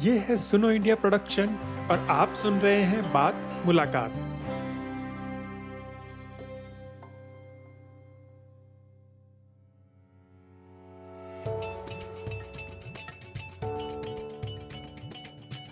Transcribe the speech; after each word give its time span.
ये 0.00 0.18
है 0.18 0.36
सुनो 0.36 0.70
इंडिया 0.70 0.94
प्रोडक्शन 0.94 1.46
और 1.90 2.06
आप 2.10 2.34
सुन 2.34 2.58
रहे 2.58 2.82
हैं 2.82 3.12
बात 3.12 3.62
मुलाकात। 3.66 4.12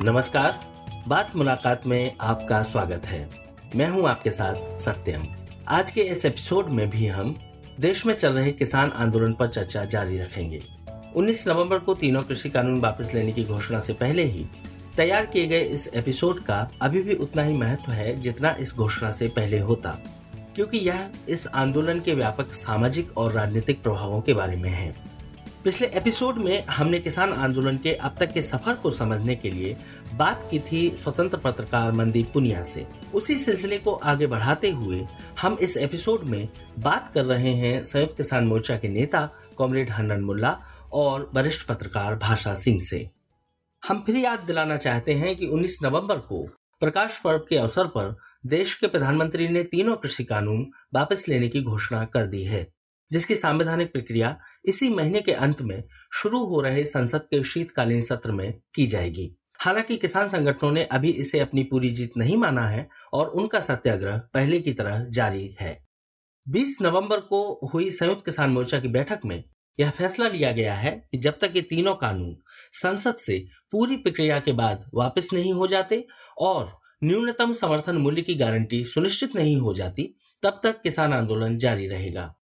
नमस्कार, 0.03 0.61
बात 1.09 1.37
मुलाकात 1.37 1.87
में 1.87 2.17
आपका 2.21 2.63
स्वागत 2.63 3.07
है। 3.07 3.31
मैं 3.77 3.89
हूँ 3.89 4.09
आपके 4.09 4.31
साथ 4.31 4.79
सत्यम। 4.79 5.27
आज 5.69 5.91
के 5.91 6.01
इस 6.01 6.27
एपिसोड 6.27 6.69
में 6.69 6.91
भी 6.91 7.07
हम 7.07 7.37
देश 7.81 8.07
में 8.07 8.15
चल 8.15 8.33
रहे 8.33 8.53
किसान 8.53 8.91
आंदोलन 8.91 9.33
पर 9.33 9.49
चर्चा 9.49 9.85
जारी 9.85 10.19
रखेंगे। 10.19 10.80
19 11.17 11.47
नवंबर 11.49 11.79
को 11.79 11.95
तीनों 11.95 12.23
कृषि 12.23 12.51
कानून 12.51 12.81
वापस 12.81 13.11
लेने 13.15 13.33
की 13.33 13.45
घोषणा 13.45 13.79
से 13.81 13.93
पहले 13.93 14.23
ही 14.23 14.47
तैयार 14.97 15.27
किए 15.27 15.47
गए 15.47 15.61
इस 15.61 15.89
एपिसोड 15.95 16.41
का 16.41 16.69
अभी 16.83 17.03
भी 17.03 17.15
उतना 17.15 17.43
ही 17.43 17.57
महत्व 17.57 17.93
है 17.93 18.21
जितना 18.21 18.55
इस 18.61 18.73
घोषणा 18.75 19.11
से 19.11 19.29
पहले 19.29 19.59
होता, 19.59 19.91
क्योंकि 20.55 20.79
यह 20.79 21.09
इस 21.29 21.47
आंदोलन 21.47 22.01
के 22.01 22.15
व्यापक 22.15 22.53
सामाजिक 22.53 23.17
और 23.19 23.33
राजनीतिक 23.33 23.83
प्रभावों 23.83 24.21
के 24.21 24.35
बारे 24.35 24.57
में 24.57 24.71
है। 24.71 24.95
पिछले 25.65 25.87
एपिसोड 25.89 26.37
में 26.37 26.65
हमने 26.67 27.01
किसान 27.01 27.33
आंदोलन 27.33 27.77
के 27.77 27.93
अब 27.93 28.15
तक 28.21 28.33
के 28.33 28.43
सफ़र 28.43 28.75
को 28.75 28.91
समझने 28.91 29.37
के 29.37 29.51
लिए 29.51 29.77
बात 30.15 30.49
की 30.51 30.59
थी 30.61 30.89
स्वतंत्र 31.03 31.39
पत्रकार 31.39 31.93
मनदीप 31.93 32.31
पुनिया 32.35 32.63
से। 32.63 32.87
उसी 33.15 33.39
सिलसिले 33.39 33.79
को 33.79 33.93
आगे 33.93 34.27
बढ़ाते 34.27 34.71
हुए 34.71 35.07
हम 35.41 35.57
इस 35.61 35.77
एपिसोड 35.77 36.25
में 36.25 36.49
बात 36.79 37.13
कर 37.15 37.25
रहे 37.25 37.55
हैं 37.55 37.83
संयुक्त 37.85 38.17
किसान 38.17 38.47
मोर्चा 38.47 38.77
के 38.77 38.89
नेता 38.89 39.29
कॉमरेड 39.57 39.91
हनन 39.91 40.21
मुल्ला 40.21 40.59
और 40.93 41.31
वरिष्ठ 41.35 41.67
पत्रकार 41.67 42.17
भाषा 42.17 42.55
सिंह 42.55 42.81
से। 42.81 43.11
हम 43.89 44.03
फिर 44.07 44.17
याद 44.17 44.41
दिलाना 44.41 44.77
चाहते 44.77 45.13
हैं 45.13 45.37
कि 45.37 45.47
19 45.47 45.79
नवंबर 45.83 46.19
को 46.19 46.47
प्रकाश 46.81 47.19
पर्व 47.19 47.39
के 47.39 47.57
अवसर 47.57 47.87
पर 47.87 48.17
देश 48.47 48.75
के 48.75 48.87
प्रधानमंत्री 48.87 49.49
ने 49.49 49.65
तीनों 49.65 49.97
कृषि 49.97 50.25
कानून 50.25 50.71
वापस 50.95 51.29
लेने 51.29 51.49
की 51.49 51.63
घोषणा 51.63 52.05
कर 52.05 52.27
दी 52.27 52.45
है, 52.45 52.73
जिसकी 53.13 53.35
संवैधानिक 53.35 53.93
प्रक्रिया 53.93 54.41
इसी 54.65 54.95
महीने 54.95 55.21
के 55.21 55.33
अंत 55.33 55.63
में 55.63 55.85
शुरू 56.13 56.45
हो 56.45 56.61
रहे 56.61 56.85
संसद 56.85 57.21
के 57.21 57.45
शीतकालीन 57.45 58.01
सत्र 58.01 58.33
में 58.33 58.61
की 58.75 58.87
जाएगी। 58.87 59.37
हालाँकि 59.61 59.97
किसान 59.97 60.29
संगठनों 60.29 60.73
ने 60.73 60.85
अभी 60.85 61.11
इसे 61.11 61.41
अपनी 61.41 61.63
पूरी 61.63 61.91
जीत 61.91 62.11
नहीं 62.17 62.37
माना 62.37 62.69
है 62.69 62.89
और 63.13 63.29
उनका 63.29 63.61
सत्याग्रह 63.61 64.19
पहले 64.19 64.61
की 64.61 64.73
तरह 64.73 65.07
जारी 65.09 65.57
है। 65.61 65.89
20 66.49 66.79
नवंबर 66.83 67.21
को 67.21 67.61
हुई 67.75 67.91
संयुक्त 67.91 68.25
किसान 68.25 68.51
मोर्चा 68.51 68.81
की 68.81 68.89
बैठक 68.89 69.21
में 69.25 69.45
यह 69.81 69.91
फैसला 69.91 70.29
लिया 70.29 70.53
गया 70.53 70.75
है 70.75 70.91
कि 71.11 71.19
जब 71.19 71.39
तक 71.41 71.53
ये 71.57 71.63
तीनों 71.63 71.95
कानून 71.95 72.37
संसद 72.73 73.17
से 73.19 73.39
पूरी 73.73 73.97
प्रक्रिया 73.99 74.39
के 74.41 74.53
बाद 74.55 74.85
वापस 74.95 75.29
नहीं 75.33 75.53
हो 75.53 75.67
जाते 75.67 76.05
और 76.41 76.73
न्यूनतम 77.05 77.53
समर्थन 77.53 77.97
मूल्य 77.99 78.23
की 78.23 78.35
गारंटी 78.35 78.85
सुनिश्चित 78.85 79.37
नहीं 79.37 79.57
हो 79.57 79.75
जाती, 79.75 80.03
तब 80.43 80.61
तक 80.65 80.81
किसान 80.83 81.13
आंदोलन 81.13 81.57
जारी 81.59 81.87
रहेगा। 81.87 82.35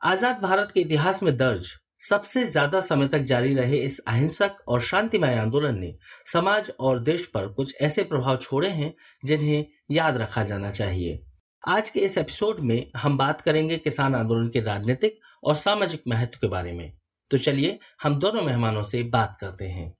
आज़ाद 0.00 0.40
भारत 0.42 0.70
के 0.74 0.80
इतिहास 0.80 1.22
में 1.22 1.36
दर्ज 1.36 1.72
सबसे 2.00 2.44
ज़्यादा 2.44 2.80
समय 2.80 3.08
तक 3.08 3.20
जारी 3.28 3.54
रहे 3.54 3.78
इस 3.78 3.98
अहिंसक 4.08 4.56
और 4.68 4.80
शांतिमय 4.82 5.34
आंदोलन 5.34 5.78
ने 5.78 5.94
समाज 6.26 6.70
और 6.80 7.02
देश 7.02 7.26
पर 7.26 7.48
कुछ 7.48 7.74
ऐसे 7.80 8.02
प्रभाव 8.04 8.36
छोड़े 8.36 8.68
हैं 8.70 8.92
जिन्हें 9.22 9.64
याद 9.90 10.16
रखा 10.16 10.44
जाना 10.44 10.70
चाहिए। 10.70 11.20
आज 11.68 11.90
के 11.90 12.00
इस 12.00 12.18
एपिसोड 12.18 12.60
में 12.60 12.90
हम 12.96 13.18
बात 13.18 13.40
करेंगे 13.40 13.76
किसान 13.76 14.14
आंदोलन 14.14 14.48
के 14.48 14.60
राजनीतिक 14.60 15.20
और 15.44 15.54
सामाजिक 15.54 16.02
महत्व 16.08 16.38
के 16.40 16.48
बारे 16.48 16.72
में। 16.72 16.98
तो 17.30 17.38
चलिए, 17.38 17.78
हम 18.02 18.18
दोनों 18.18 18.42
मेहमानों 18.42 18.82
से 18.82 19.02
बात 19.02 19.36
करते 19.40 19.68
हैं। 19.68 19.94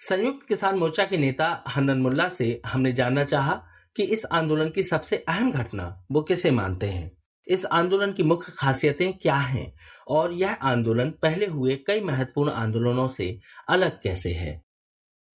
संयुक्त 0.00 0.48
किसान 0.48 0.76
मोर्चा 0.76 1.04
के 1.04 1.18
नेता 1.18 1.64
हनन 1.68 1.98
मुल्ला 1.98 2.28
से 2.28 2.62
हमने 2.66 2.92
जानना 2.92 3.24
चाहा 3.24 3.64
कि 3.96 4.02
इस 4.02 4.26
आंदोलन 4.26 4.70
की 4.70 4.82
सबसे 4.82 5.16
अहम 5.16 5.52
घटना 5.52 6.06
वो 6.12 6.22
किसे 6.22 6.50
मानते 6.50 6.86
हैं। 6.86 7.23
इस 7.48 7.66
आंदोलन 7.66 8.12
की 8.12 8.22
मुख्य 8.22 8.52
खासियतें 8.58 9.18
क्या 9.18 9.34
हैं? 9.34 9.74
और 10.08 10.32
यह 10.32 10.52
आंदोलन 10.52 11.10
पहले 11.10 11.46
हुए 11.46 11.76
कई 11.86 12.00
महत्वपूर्ण 12.00 12.50
आंदोलनों 12.50 13.08
से 13.08 13.40
अलग 13.68 14.02
कैसे 14.02 14.30
है? 14.30 14.64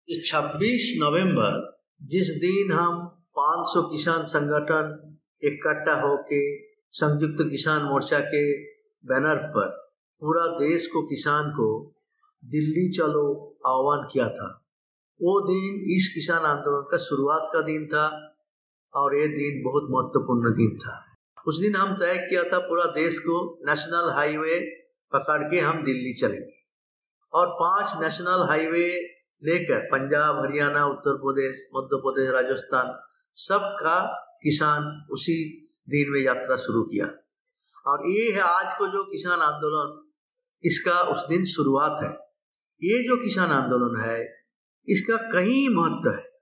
26 0.09 0.93
नवंबर, 1.01 1.81
जिस 2.01 2.27
दिन 2.27 2.71
हम 2.71 3.07
500 3.23 3.81
किसान 3.81 4.25
संगठन 4.25 5.17
इकट्ठा 5.43 6.01
होके 6.01 6.67
संयुक्त 6.91 7.51
किसान 7.51 7.83
मोर्चा 7.83 8.19
के 8.19 8.63
बैनर 9.05 9.35
पर 9.35 9.93
पूरा 10.21 10.47
देश 10.47 10.87
को, 10.87 11.01
किसान 11.01 11.49
को 11.49 11.95
दिल्ली 12.45 12.91
चलो 12.91 13.57
आह्वान 13.67 14.09
किया 14.13 14.29
था। 14.29 14.67
वो 15.21 15.41
दिन, 15.41 15.95
इस 15.95 16.11
किसान 16.13 16.45
आंदोलन 16.45 16.87
का 16.91 16.97
शुरुआत 16.97 17.49
का 17.53 17.61
दिन 17.61 17.87
था 17.87 18.35
और 18.93 19.15
ये 19.15 19.27
दिन 19.27 19.63
बहुत 19.63 19.83
महत्वपूर्ण 19.83 20.51
दिन 20.51 20.77
था। 20.77 21.06
उस 21.47 21.59
दिन 21.59 21.75
हम 21.75 21.95
तय 21.95 22.17
किया 22.17 22.43
था 22.43 22.59
पूरा 22.59 22.85
देश 22.85 23.19
को 23.19 23.59
नेशनल 23.65 24.13
हाईवे 24.13 24.59
पकड़ 25.13 25.51
के 25.51 25.59
हम 25.59 25.83
दिल्ली 25.83 26.13
चलेंगे। 26.13 26.57
और 27.33 27.47
पाँच 27.47 28.03
नेशनल 28.03 28.47
हाईवे 28.49 29.17
लेकर 29.43 29.79
पंजाब, 29.79 30.45
हरियाणा, 30.45 30.85
उत्तर 30.85 31.15
प्रदेश, 31.15 31.69
मध्य 31.75 31.97
प्रदेश, 31.97 32.29
राजस्थान, 32.29 33.03
सबका 33.33 34.05
किसान 34.43 35.07
उसी 35.11 35.67
दिन 35.89 36.09
में 36.09 36.19
यात्रा 36.19 36.55
शुरू 36.55 36.83
किया। 36.83 37.05
और 37.87 38.09
ये 38.09 38.31
है 38.31 38.39
आज 38.39 38.77
को 38.77 38.87
जो 38.87 39.03
किसान 39.03 39.39
आंदोलन, 39.39 40.11
इसका 40.63 41.01
उस 41.01 41.27
दिन 41.29 41.45
शुरुआत 41.45 41.99
है। 42.03 42.09
ये 42.83 43.03
जो 43.03 43.17
किसान 43.17 43.51
आंदोलन 43.51 44.01
है, 44.01 44.43
इसका 44.87 45.17
कहीं 45.17 45.69
महत्व 45.69 46.09
है। 46.09 46.37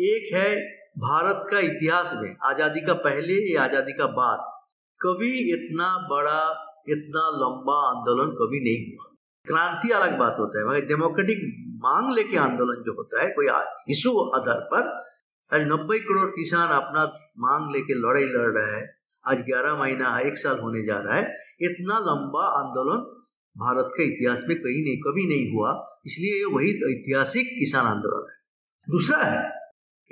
एक 0.00 0.34
है 0.34 0.79
भारत 0.96 1.46
का 1.50 1.58
इतिहास 1.58 2.12
में, 2.14 2.36
आज़ादी 2.44 2.80
का 2.80 2.94
पहले 2.94 3.34
या 3.54 3.62
आज़ादी 3.62 3.92
का 3.92 4.06
बाद, 4.06 4.38
कभी 5.00 5.32
इतना 5.52 6.08
बड़ा, 6.10 6.40
इतना 6.88 7.20
लंबा 7.34 7.76
आंदोलन 7.88 8.30
कभी 8.30 8.60
नहीं 8.60 8.92
हुआ। 8.92 9.06
क्रांति 9.46 9.90
अलग 9.90 10.18
बात 10.18 10.36
होता 10.38 10.58
है, 10.58 10.66
मगर 10.66 10.86
डेमोक्रेटिक 10.86 11.38
मांग 11.82 12.10
लेके 12.14 12.36
आंदोलन 12.36 12.82
जो 12.82 12.94
होता 12.94 13.22
है, 13.22 13.30
कोई 13.30 13.46
इशू 13.90 14.18
आधार 14.30 14.60
पर, 14.72 14.88
आज 15.54 15.66
नब्बे 15.66 15.98
करोड़ 15.98 16.28
किसान 16.30 16.68
अपना 16.68 17.04
मांग 17.38 17.70
लेके 17.72 17.94
लड़ाई 17.94 18.24
लड़ 18.24 18.50
रहा 18.50 18.76
है, 18.76 18.82
आज 19.24 19.40
ग्यारह 19.40 19.76
महीना, 19.76 20.18
एक 20.18 20.36
साल 20.38 20.58
होने 20.58 20.82
जा 20.86 20.98
रहा 20.98 21.16
है, 21.16 21.22
इतना 21.60 21.98
लंबा 21.98 22.44
आंदोलन 22.58 23.00
भारत 23.56 23.88
के 23.96 24.04
इतिहास 24.04 24.44
में 24.48 24.56
कहीं 24.56 24.84
नहीं, 24.84 24.96
कभी 24.96 25.26
नहीं 25.26 25.52
हुआ, 25.54 25.72
इसलिए 26.06 26.44
वही 26.44 26.70
ऐतिहासिक 26.90 27.48
किसान 27.58 27.86
आंदोलन 27.86 28.30
है। 28.30 28.36
दूसरा 28.88 29.18
है 29.18 29.59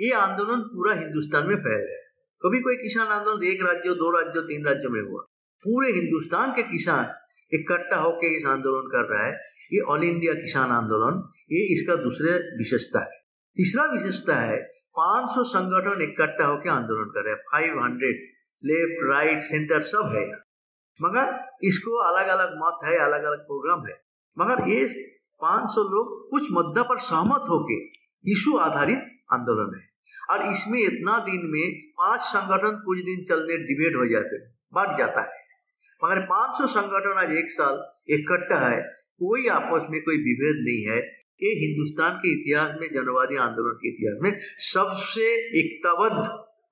ये 0.01 0.11
आंदोलन 0.11 0.59
पूरा 0.59 0.93
हिंदुस्तान 0.93 1.47
में 1.47 1.55
फैल 1.55 1.81
है। 1.81 1.99
कभी 2.41 2.59
कोई 2.59 2.75
किसान 2.75 3.07
आंदोलन, 3.07 3.43
एक 3.43 3.63
राज्य, 3.63 3.89
दो 3.89 4.09
राज्यों, 4.11 4.43
तीन 4.43 4.65
राज्यों 4.65 4.91
में 4.91 5.01
हुआ। 5.01 5.21
पूरे 5.63 5.91
हिंदुस्तान 5.91 6.51
के 6.51 6.63
किसान 6.63 7.07
इकट्ठा 7.53 7.97
होकर 7.97 8.27
इस 8.27 8.45
आंदोलन 8.45 8.87
कर 8.87 9.05
रहा 9.05 9.25
है। 9.25 9.33
ये 9.73 9.79
ऑल 9.79 10.03
इंडिया 10.03 10.33
किसान 10.33 10.71
आंदोलन, 10.71 11.31
ये 11.51 11.73
इसका 11.73 11.95
दूसरे 11.95 12.31
विशेषता 12.57 12.99
है। 12.99 13.19
तीसरा 13.57 13.83
विशेषता 13.83 14.35
है 14.35 14.57
500 14.95 15.43
संगठन 15.43 16.01
इकट्ठा 16.01 16.45
होकर 16.45 16.69
आंदोलन 16.69 17.09
कर 17.09 17.23
रहे 17.23 17.33
हैं। 17.33 17.41
Five 17.51 17.83
hundred 17.83 18.15
left 18.63 19.11
right 19.11 19.39
centre 19.39 19.81
सब 19.81 20.11
है 20.15 20.27
यहाँ। 20.27 20.41
मगर 21.01 21.51
इसको 21.67 21.91
अलग 21.91 22.27
अलग 22.27 22.49
मत 22.57 22.77
है 22.83 22.97
अलग 22.97 23.23
अलग 23.23 23.39
प्रोग्राम 23.39 23.87
है। 23.87 24.01
मगर 24.37 24.69
ये 24.69 24.87
500 25.41 25.83
लोग 25.83 26.29
कुछ 26.29 26.51
मुद्दा 26.51 26.83
पर 26.83 26.97
सहमत 26.97 27.45
होके 27.49 27.85
इशू 28.31 28.57
आधारित 28.57 28.97
आंदोलन 29.33 29.79
है। 29.79 29.88
और 30.29 30.49
इसमें 30.49 30.79
इतना 30.79 31.17
दिन 31.19 31.41
में 31.45 31.81
पाँच 31.99 32.21
संगठन 32.21 32.81
कुछ 32.85 32.99
दिन 32.99 33.23
चलने 33.23 33.57
डिबेट 33.57 33.95
हो 33.95 34.05
जाते, 34.05 34.39
बढ़ 34.73 34.97
जाता 34.97 35.21
है। 35.21 35.47
मगर 36.01 36.19
500 36.25 36.67
संगठन 36.67 37.19
आज 37.19 37.31
एक 37.31 37.51
साल 37.51 37.83
इकट्ठा 38.09 38.59
है, 38.69 38.81
कोई 39.19 39.47
आपस 39.47 39.87
में 39.89 40.01
कोई 40.01 40.17
विभेद 40.17 40.63
नहीं 40.65 40.83
है। 40.89 40.99
ये 41.43 41.49
हिंदुस्तान 41.49 42.11
के 42.11 42.31
इतिहास 42.31 42.71
में, 42.81 42.87
जनवादी 42.93 43.35
आंदोलन 43.37 43.77
के 43.81 43.89
इतिहास 43.89 44.17
में 44.21 44.31
सबसे 44.57 45.25
एकताबद्ध 45.59 46.23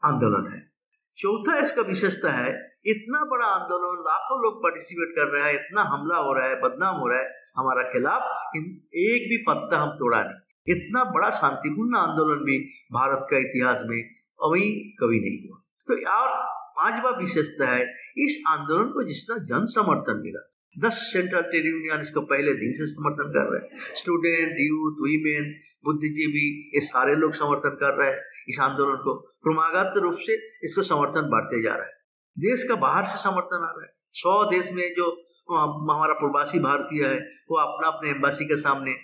आंदोलन 0.06 0.52
है। 0.54 0.72
चौथा 1.18 1.58
इसका 1.58 1.82
विशेषता 1.82 2.32
है, 2.32 2.50
इतना 2.86 3.24
बड़ा 3.26 3.46
आंदोलन, 3.46 4.02
लाखों 4.02 4.42
लोग 4.44 4.64
पार्टिसिपेट 4.64 5.14
कर 5.16 5.28
रहे 5.28 5.44
हैं, 5.44 5.54
इतना 5.54 5.82
हमला 5.82 6.18
हो 6.18 6.34
रहा 6.34 6.48
है, 6.48 6.60
बदनाम 6.62 6.96
हो 6.96 7.08
रहा 7.08 7.20
है, 7.20 7.30
हमारा 7.58 7.84
खिलाफ 7.84 8.22
एक 8.58 9.30
भी 9.30 9.38
पत्ता 9.38 9.78
हम 9.78 9.90
तोड़ा 9.90 10.24
नहीं। 10.24 10.40
इतना 10.70 11.04
बड़ा 11.04 11.30
शांतिपूर्ण 11.30 11.98
आंदोलन 11.98 12.44
भी 12.44 12.58
भारत 12.92 13.28
का 13.32 13.38
इतिहास 13.38 13.82
में 13.86 13.98
अभी 14.40 14.70
कभी 15.00 15.20
नहीं 15.20 15.50
हुआ। 15.50 15.58
तो 15.88 15.94
और 16.12 16.30
पांचवा 16.78 17.10
विशेषता 17.10 17.68
है, 17.68 17.84
इस 18.18 18.44
आंदोलन 18.48 18.90
को 18.90 19.04
जितना 19.04 19.38
जन 19.44 19.66
समर्थन 19.66 20.22
मिला, 20.26 20.42
दस 20.88 20.94
सेंट्रल 21.14 21.42
ट्रेड 21.42 21.66
यूनियन 21.66 22.02
इसको 22.02 22.22
पहले 22.22 22.54
दिन 22.54 22.74
से 22.74 22.86
समर्थन 22.86 23.32
कर 23.32 23.46
रहे 23.52 23.62
हैं। 23.62 23.94
स्टूडेंट, 23.94 24.56
यूथ, 24.60 25.02
वीमेन, 25.02 25.54
बुद्धिजीवी, 25.86 26.72
ये 26.76 26.82
सारे 26.82 27.16
लोग 27.16 27.34
समर्थन 27.34 27.70
कर 27.70 27.94
रहे 27.94 28.10
हैं 28.10 28.20
इस 28.50 28.60
आंदोलन 28.60 28.96
को। 28.96 29.16
क्रमागत 29.44 29.98
रूप 29.98 30.18
से 30.18 30.38
इसको 30.64 30.82
समर्थन 30.82 31.30
बढ़ते 31.30 31.62
जा 31.64 31.74
रहा 31.76 31.86
है। 31.86 31.94
देश 32.38 32.64
का 32.64 32.76
बाहर 32.76 33.04
से 33.04 33.18
समर्थन 33.24 33.64
आ 33.64 33.72
रहा 33.72 33.84
है। 33.84 33.92
सौ 34.14 34.44
देश 34.52 34.72
में 34.74 34.94
जो 34.98 35.12
हमारा 35.52 36.14
प्रवासी 36.14 36.60
भारतीय 36.60 37.06
है, 37.06 37.20
वो 37.52 37.58
अपना 37.58 37.88
अपने 37.88 38.10
एम्बासी 38.10 38.46
के 38.46 38.56
सामने 38.56 38.96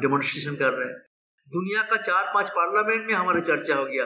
डेमोन्स्ट्रेशन 0.00 0.54
कर 0.54 0.72
रहे 0.72 0.88
हैं। 0.88 0.98
दुनिया 1.48 1.82
का 1.82 1.96
चार 1.96 2.34
पाँच 2.34 2.48
पार्लियामेंट 2.48 3.06
में 3.10 3.14
हमारा 3.14 3.40
चर्चा 3.40 3.74
हो 3.74 3.84
गया। 3.84 4.04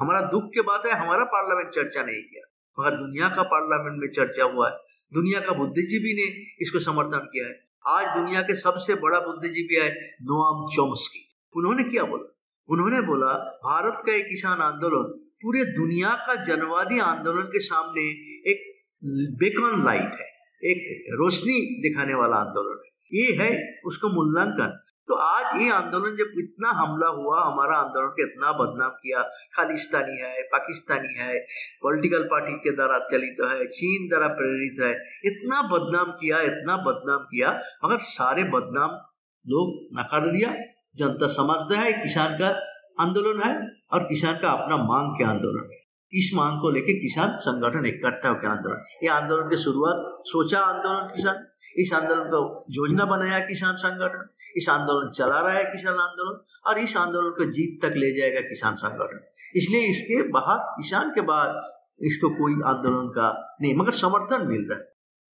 हमारा 0.00 0.20
दुख 0.20 0.44
के 0.54 0.60
बात 0.60 0.82
है, 0.86 0.92
हमारा 0.92 1.24
पार्लियामेंट 1.24 1.68
चर्चा 1.68 2.02
नहीं 2.02 2.22
किया। 2.22 2.52
मगर 2.80 2.96
दुनिया 2.96 3.28
का 3.28 3.42
पार्लियामेंट 3.42 4.00
में 4.00 4.08
चर्चा 4.08 4.44
हुआ 4.44 4.70
है। 4.70 4.76
दुनिया 5.14 5.40
का 5.40 5.52
बुद्धिजीवी 5.52 6.14
ने 6.14 6.56
इसको 6.60 6.78
समर्थन 6.78 7.18
किया 7.18 7.46
है। 7.46 7.66
आज 7.88 8.16
दुनिया 8.16 8.42
के 8.42 8.54
सबसे 8.54 8.94
बड़ा 8.94 9.20
बुद्धिजीवी 9.20 9.74
है 9.74 9.90
नोआम 10.22 10.68
चोम्स्की। 10.68 11.36
उन्होंने 11.56 11.82
क्या 11.82 12.04
बोला? 12.04 12.38
उन्होंने 12.68 13.00
बोला, 13.00 13.60
भारत 13.64 14.02
का 14.06 14.12
एक 14.12 14.24
किसान 14.24 14.60
आंदोलन 14.60 15.22
पूरे 15.42 15.64
दुनिया 15.64 16.08
का 16.08 16.34
जनवादी 16.34 16.98
आंदोलन 16.98 17.42
के 17.42 17.58
सामने 17.58 18.02
एक 18.50 18.84
बेकॉन 19.38 19.84
लाइट 19.84 20.12
है। 20.20 20.36
एक 20.64 21.06
रोशनी 21.10 21.60
दिखाने 21.82 22.14
वाला 22.14 22.36
आंदोलन 22.36 22.82
है। 22.86 23.20
ये 23.20 23.32
है 23.32 23.80
उसका 23.84 24.08
मूल्यांकन। 24.08 24.85
तो 25.08 25.14
आज 25.14 25.62
ये 25.62 25.70
आंदोलन 25.70 26.16
जब 26.16 26.32
इतना 26.38 26.68
हमला 26.68 27.06
हुआ, 27.06 27.44
हमारा 27.44 27.76
आंदोलन 27.76 28.08
के 28.08 28.22
इतना 28.22 28.52
बदनाम 28.52 28.90
किया, 28.90 29.22
खालिस्तानी 29.54 30.16
है, 30.20 30.42
पाकिस्तानी 30.42 31.14
है, 31.14 31.38
पॉलिटिकल 31.82 32.22
पार्टी 32.22 32.52
के 32.52 32.76
द्वारा 32.76 32.98
चलित 32.98 33.36
तो 33.38 33.48
है, 33.48 33.66
चीन 33.66 34.08
द्वारा 34.08 34.28
प्रेरित 34.28 34.82
है, 34.82 35.06
इतना 35.24 35.62
बदनाम 35.62 36.04
किया, 36.04 36.40
इतना 36.40 36.76
बदनाम 36.76 37.18
किया, 37.18 37.60
मगर 37.84 37.98
सारे 37.98 38.44
बदनाम 38.44 38.90
लोग 39.46 39.98
नकार 40.00 40.26
दिया, 40.26 40.54
जनता 40.96 41.26
समझता 41.26 41.80
है, 41.80 41.92
किसान 41.92 42.38
का 42.38 42.48
आंदोलन 43.00 43.42
है, 43.42 43.68
और 43.92 44.04
किसान 44.04 44.34
का 44.34 44.50
अपना 44.50 44.76
मांग 44.76 45.18
के 45.18 45.24
आंदोलन 45.24 45.70
है। 45.72 45.85
इस 46.12 46.30
मांग 46.34 46.60
को 46.60 46.70
लेकर 46.70 46.92
किसान 46.92 47.38
संगठन 47.38 47.86
इकट्ठा 47.86 48.28
होकर 48.28 48.48
आंदोलन। 48.48 48.84
ये 49.02 49.08
आंदोलन 49.08 49.48
की 49.48 49.56
शुरुआत 49.56 50.22
सोचा 50.26 50.60
आंदोलन 50.60 51.06
किसान, 51.16 51.46
इस 51.76 51.92
आंदोलन 51.92 52.24
को 52.24 52.64
योजना 52.70 53.04
बनाया 53.04 53.40
किसान 53.40 53.76
संगठन, 53.76 54.34
इस 54.56 54.68
आंदोलन 54.68 55.10
चला 55.10 55.40
रहा 55.40 55.52
है 55.52 55.64
किसान 55.64 55.94
आंदोलन, 55.94 56.44
और 56.66 56.78
इस 56.78 56.96
आंदोलन 56.96 57.30
को 57.30 57.44
जीत 57.44 57.84
तक 57.84 57.94
ले 57.96 58.20
जाएगा 58.20 58.40
किसान 58.40 58.74
संगठन। 58.74 59.32
इसलिए 59.56 59.90
इसके 59.90 60.28
बाहर, 60.28 60.58
किसान 60.58 61.10
के 61.10 61.20
बाद 61.20 61.76
इसको 62.02 62.28
कोई 62.28 62.52
आंदोलन 62.52 63.08
का 63.08 63.56
नहीं, 63.62 63.74
मगर 63.74 63.90
समर्थन 63.90 64.46
मिल 64.46 64.66
रहा 64.70 64.78
है। 64.78 64.84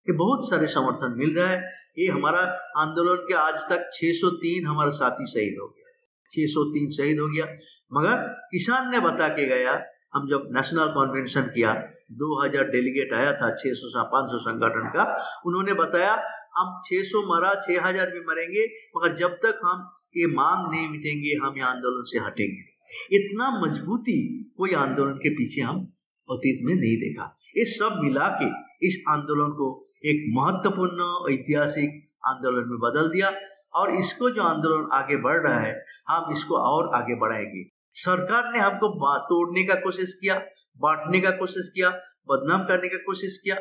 ये 0.09 0.13
बहुत 0.13 0.51
सारे 0.51 0.67
समर्थन 0.67 1.15
मिल 1.19 1.35
रहा 1.37 1.49
है। 1.49 1.73
ये 1.99 2.09
हमारा 2.09 2.41
आंदोलन 2.79 3.17
के 3.17 3.35
आज 3.35 3.55
तक 3.55 3.91
603 3.93 4.67
हमारा 4.67 4.91
साथी 4.91 5.27
शहीद 5.27 5.57
हो 5.61 5.67
गया। 5.67 5.91
603 6.31 6.91
शहीद 6.91 7.19
हो 7.19 7.29
गया। 7.29 7.47
मगर 7.93 8.17
किसान 8.29 8.91
ने 8.91 9.01
बता 9.01 9.29
के 9.29 9.47
गया 9.47 9.87
हम 10.15 10.29
जब 10.29 10.49
नेशनल 10.53 10.87
कॉन्वेंशन 10.87 11.43
किया 11.43 11.73
2000 12.13 12.65
डेलीगेट 12.65 13.13
आया 13.13 13.33
था 13.33 13.55
600 13.55 13.75
से 13.75 14.03
500 14.03 14.39
संगठन 14.39 14.89
का, 14.89 15.27
उन्होंने 15.47 15.73
बताया, 15.73 16.13
हम 16.57 16.81
600 16.85 17.23
मरा 17.25 17.55
6000 17.55 18.07
भी 18.07 18.21
मरेंगे, 18.21 18.67
मगर 18.97 19.17
जब 19.17 19.29
तक 19.29 19.61
हम 19.65 19.91
ये 20.17 20.27
मांग 20.27 20.73
नहीं 20.73 20.89
मिटेंगे, 20.89 21.47
हम 21.47 21.57
ये 21.57 21.63
आंदोलन 21.63 22.03
से 22.03 22.19
हटेंगे 22.19 22.73
इतना 23.13 23.61
मजबूती 23.67 24.45
कोई 24.57 24.73
आंदोलन 24.73 25.13
के 25.13 25.31
पीछे 25.31 25.61
हम 25.61 25.93
अतीत 26.31 26.59
में 26.63 26.75
नहीं 26.75 26.97
देखा। 26.97 27.39
ये 27.59 27.65
सब 27.65 28.01
मिला 28.03 28.29
के 28.29 28.47
इस 28.87 29.05
आंदोलन 29.09 29.53
को 29.53 29.91
एक 30.05 30.25
महत्वपूर्ण 30.29 31.33
ऐतिहासिक 31.33 32.09
आंदोलन 32.27 32.69
में 32.69 32.79
बदल 32.79 33.09
दिया, 33.09 33.33
और 33.75 33.97
इसको 33.97 34.31
जो 34.31 34.43
आंदोलन 34.43 34.89
आगे 34.93 35.17
बढ़ 35.17 35.47
रहा 35.47 35.59
है, 35.59 35.85
हम 36.09 36.33
इसको 36.33 36.57
और 36.57 36.95
आगे 36.95 37.15
बढ़ाएँगे। 37.15 37.72
सरकार 37.95 38.53
ने 38.53 38.59
हमको 38.59 38.89
तोड़ने 39.21 39.65
का 39.65 39.75
कोशिश 39.81 40.15
किया, 40.15 40.35
बांटने 40.81 41.21
का 41.21 41.31
कोशिश 41.37 41.71
किया, 41.75 41.91
बदनाम 42.29 42.65
करने 42.67 42.89
का 42.89 42.97
कोशिश 43.07 43.41
किया 43.45 43.57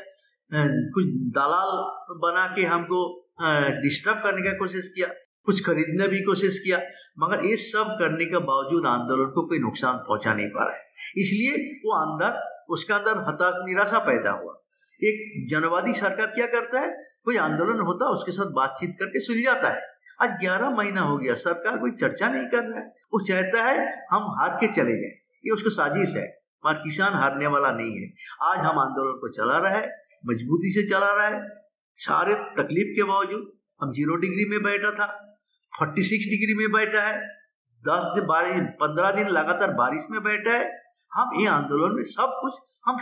कुछ 0.52 1.06
दलाल 1.36 1.70
बना 2.20 2.46
के 2.56 2.64
हमको 2.66 3.02
डिस्टर्ब 3.82 4.18
करने 4.18 4.42
का 4.42 4.52
कोशिश 4.58 4.88
किया, 4.96 5.08
कुछ 5.48 5.64
खरीदने 5.66 6.08
भी 6.08 6.20
कोशिश 6.22 6.60
किया, 6.60 6.80
मगर 7.20 7.46
ये 7.46 7.56
सब 7.58 7.96
करने 8.00 8.26
के 8.26 8.40
बावजूद 8.40 8.86
आंदोलन 8.86 9.32
को 9.32 9.46
कोई 9.48 9.60
नुकसान 9.60 9.98
पहुँचा 10.08 10.34
नहीं 10.34 10.48
पा 10.48 10.64
रहा 10.64 10.76
है। 10.76 10.84
इसलिए 11.18 11.64
वो 11.86 11.94
अंदर, 11.96 12.42
उसका 12.70 12.96
अंदर 12.96 13.24
हताश, 13.28 13.56
निराशा 13.60 14.00
पैदा 14.00 14.32
हुआ। 14.32 14.54
एक 15.00 15.48
जनवादी 15.52 15.94
सरकार 15.94 16.28
क्या 16.28 16.48
करता 16.48 16.80
है? 16.80 16.92
कोई 17.26 17.38
आंदोलन 17.38 17.80
होता 17.82 18.06
है, 18.06 18.12
उसके 18.12 18.32
साथ 18.32 18.52
बातचीत 18.54 18.96
करके 19.00 19.20
सुलझाता 19.20 19.70
है। 19.70 19.82
आज 20.22 20.32
ग्यारह 20.42 20.70
महीना 20.70 21.02
हो 21.02 21.18
गया, 21.18 21.34
सरकार 21.36 21.78
कोई 21.78 21.92
चर्चा 21.92 22.28
नहीं 22.30 22.48
कर 22.48 22.64
रहा 22.64 22.80
है। 22.80 22.88
वो 23.14 23.20
चाहता 23.28 23.64
है 23.64 23.86
हम 24.12 24.24
हार 24.32 24.58
के 24.62 24.68
चले 24.68 24.94
जाए। 24.94 25.16
ये 25.46 25.52
उसको 25.52 25.70
साजिश 25.70 26.16
है। 26.16 26.26
मगर 26.64 26.78
किसान 26.80 27.14
हारने 27.14 27.48
वाला 27.48 27.72
नहीं 27.72 28.02
है। 28.02 28.08
आज 28.42 28.58
हम 28.60 28.80
आंदोलन 28.80 29.18
को 29.22 29.30
चला 29.30 29.58
रहा 29.58 29.72
है, 29.72 29.88
मजबूती 30.26 30.70
से 30.70 30.84
चला 30.90 31.10
रहा 31.12 31.28
है। 31.28 31.42
सारे 31.98 32.34
तकलीफ़ 32.58 32.92
के 32.96 33.04
बावजूद 33.04 33.52
हम 33.82 33.92
ज़ीरो 33.92 34.16
डिग्री 34.16 34.46
में 34.50 34.62
बैठा 34.64 34.92
था 34.92 35.08
फोर्टी 35.74 36.02
सिक्स 36.02 36.26
डिग्री 36.26 36.54
में 36.58 36.72
बैठा 36.72 37.02
है, 37.02 37.18
दस 37.84 38.12
दिन 38.16 38.26
बारिश 38.26 38.62
पंद्रह 38.82 39.12
दिन 39.12 39.28
लगातार 39.30 39.74
बारिश 39.74 40.06
में 40.12 40.22
बैठा 40.24 40.52
है। 40.52 40.70
हम 41.12 41.42
ये 41.42 41.48
आंदोलन 41.48 41.96
में 41.96 42.04
सब 42.04 42.38
कुछ, 42.42 42.54
हम 42.88 42.98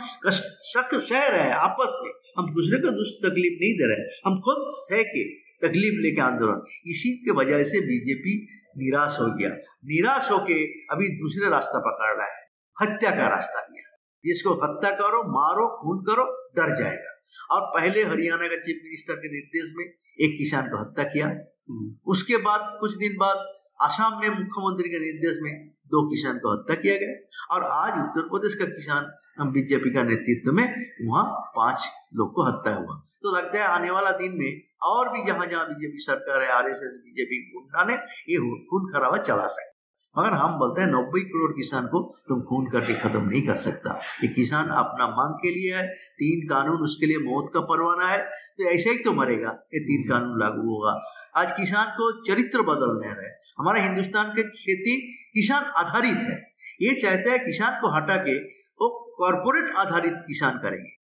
सह 1.01 1.27
रहे 1.27 1.42
हैं, 1.42 1.54
आपस 1.57 1.94
में। 1.95 2.12
हम 2.38 2.54
दूसरे 2.54 2.80
को 2.80 2.89
तकलीफ़ 3.27 3.60
नहीं 3.62 3.74
दे 3.74 3.88
रहे 3.88 4.00
हैं। 4.00 4.10
हम 4.25 4.39
खुद 4.39 4.65
सह 4.74 5.04
के 5.06 5.24
तकलीफ़ 5.61 5.94
लेके 5.94 6.21
आंदोलन। 6.21 6.61
इसी 6.85 7.17
के 7.17 7.31
वजह 7.31 7.63
से 7.63 7.79
बीजेपी 7.79 8.47
निराश 8.77 9.17
हो 9.19 9.38
गया। 9.38 9.50
निराश 9.85 10.31
होके 10.31 10.65
अभी 10.65 11.07
दूसरे 11.09 11.50
रास्ता 11.50 11.79
पकड़ 11.79 12.17
रहा 12.17 12.38
है। 12.38 12.50
हत्या 12.81 13.11
का 13.11 13.27
रास्ता 13.27 13.59
लिया। 13.59 13.89
जिसको 14.25 14.53
हत्या 14.53 14.91
करो 14.91 15.23
मारो 15.23 15.81
खून 15.81 16.03
करो 16.03 16.51
डर 16.56 16.75
जाएगा। 16.75 17.23
और 17.51 17.79
पहले 17.79 18.03
हरियाणा 18.03 18.47
का 18.47 18.56
चीफ 18.56 18.81
मिनिस्टर 18.83 19.13
के 19.13 19.27
निर्देश 19.27 19.73
में 19.77 19.85
एक 20.21 20.38
किसान 20.38 20.67
को 20.67 20.81
हत्या 20.81 21.06
किया। 21.06 21.27
हम्म। 21.69 21.95
उसके 22.05 22.38
बाद 22.38 22.77
कुछ 22.79 22.97
दिन 22.97 23.17
बाद 23.17 23.38
आसाम 23.81 24.12
में 24.13 24.29
मुख्यमंत्री 24.29 24.89
के 24.89 25.00
निर्देश 25.00 25.39
में 25.41 25.71
दो 25.89 26.07
किसान 26.09 26.38
को 26.38 26.53
हत्या 26.53 26.75
किया 26.75 26.95
गया। 26.97 27.56
और 27.56 27.63
आज 27.63 28.00
उत्तर 28.00 28.21
प्रदेश 28.21 28.56
का 28.56 28.65
किसान, 28.65 29.51
बीजेपी 29.51 29.94
का 29.94 30.03
नेतृत्व 30.03 30.51
में 30.51 30.65
वहाँ 31.07 31.24
पाँच 31.56 31.89
लोग 32.15 32.33
को 32.33 32.44
हत्या 32.44 32.74
हुआ। 32.75 32.95
तो 33.21 33.36
लगता 33.36 33.57
है 33.57 33.65
आने 33.65 33.91
वाला 33.91 34.12
दिन 34.12 34.36
में 34.36 34.62
और 34.83 35.09
भी 35.09 35.25
जहाँ 35.27 35.45
जहाँ 35.45 35.65
बीजेपी 35.65 35.97
सरकार 35.97 36.41
है, 36.41 36.50
आरएसएस, 36.50 37.01
बीजेपी, 37.06 37.38
गुंडा 37.51 37.83
ने 37.83 37.94
ये 38.30 38.38
खून 38.65 38.91
खराबा 38.94 39.18
चला 39.18 39.47
सकते 39.47 39.78
मगर 40.15 40.33
हम 40.33 40.57
बोलते 40.59 40.81
हैं 40.81 40.88
नब्बे 40.89 41.21
करोड़ 41.25 41.51
किसान 41.53 41.85
को 41.88 42.00
तुम 42.29 42.41
खून 42.41 42.65
करके 42.69 42.94
खत्म 42.95 43.21
नहीं 43.23 43.41
कर 43.47 43.56
सकता। 43.57 44.00
ये 44.23 44.27
किसान 44.29 44.69
अपना 44.75 45.07
मांग 45.09 45.33
के 45.35 45.50
लिए 45.50 45.75
है 45.75 45.85
तीन 46.17 46.48
कानून 46.50 46.84
उसके 46.84 47.05
लिए 47.05 47.17
मौत 47.25 47.51
का 47.53 47.60
परवाना 47.65 48.07
है 48.07 48.17
तो 48.17 48.69
ऐसे 48.69 48.89
ही 48.89 48.98
तो 49.00 49.13
मरेगा, 49.13 49.50
ये 49.74 49.79
तीन 49.81 50.07
कानून 50.10 50.39
लागू 50.39 50.69
होगा। 50.69 50.93
आज 51.36 51.51
किसान 51.57 51.88
को 51.91 52.12
चरित्र 52.24 52.62
बदलने 52.63 53.12
रहे 53.12 53.29
हमारा 53.60 53.81
हिंदुस्तान 53.81 54.29
के 54.29 54.43
खेती 54.51 54.95
किसान 55.34 55.72
आधारित 55.77 56.17
है। 56.19 56.38
ये 56.81 56.93
चाहते 57.01 57.29
हैं 57.29 57.39
किसान 57.39 57.79
को 57.81 57.95
हटा 57.95 58.15
के 58.24 58.38
वो 58.79 58.89
कॉरपोरेट 59.19 59.75
आधारित 59.77 60.13
किसान 60.27 60.57
करेंगे। 60.57 60.98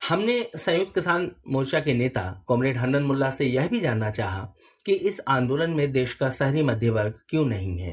हमने 0.00 0.42
संयुक्त 0.56 0.94
किसान 0.94 1.30
मोर्चा 1.48 1.80
के 1.80 1.94
नेता 1.94 2.22
कॉमरेड 2.46 2.76
हनन 2.76 3.02
मुल्ला 3.02 3.30
से 3.30 3.44
यह 3.46 3.68
भी 3.68 3.80
जानना 3.80 4.10
चाहा 4.12 4.40
कि 4.86 4.92
इस 4.92 5.20
आंदोलन 5.28 5.70
में 5.70 5.90
देश 5.92 6.14
का 6.14 6.28
शहरी 6.30 6.62
मध्य 6.62 6.90
वर्ग 6.90 7.18
क्यों 7.28 7.44
नहीं 7.46 7.78
है। 7.78 7.92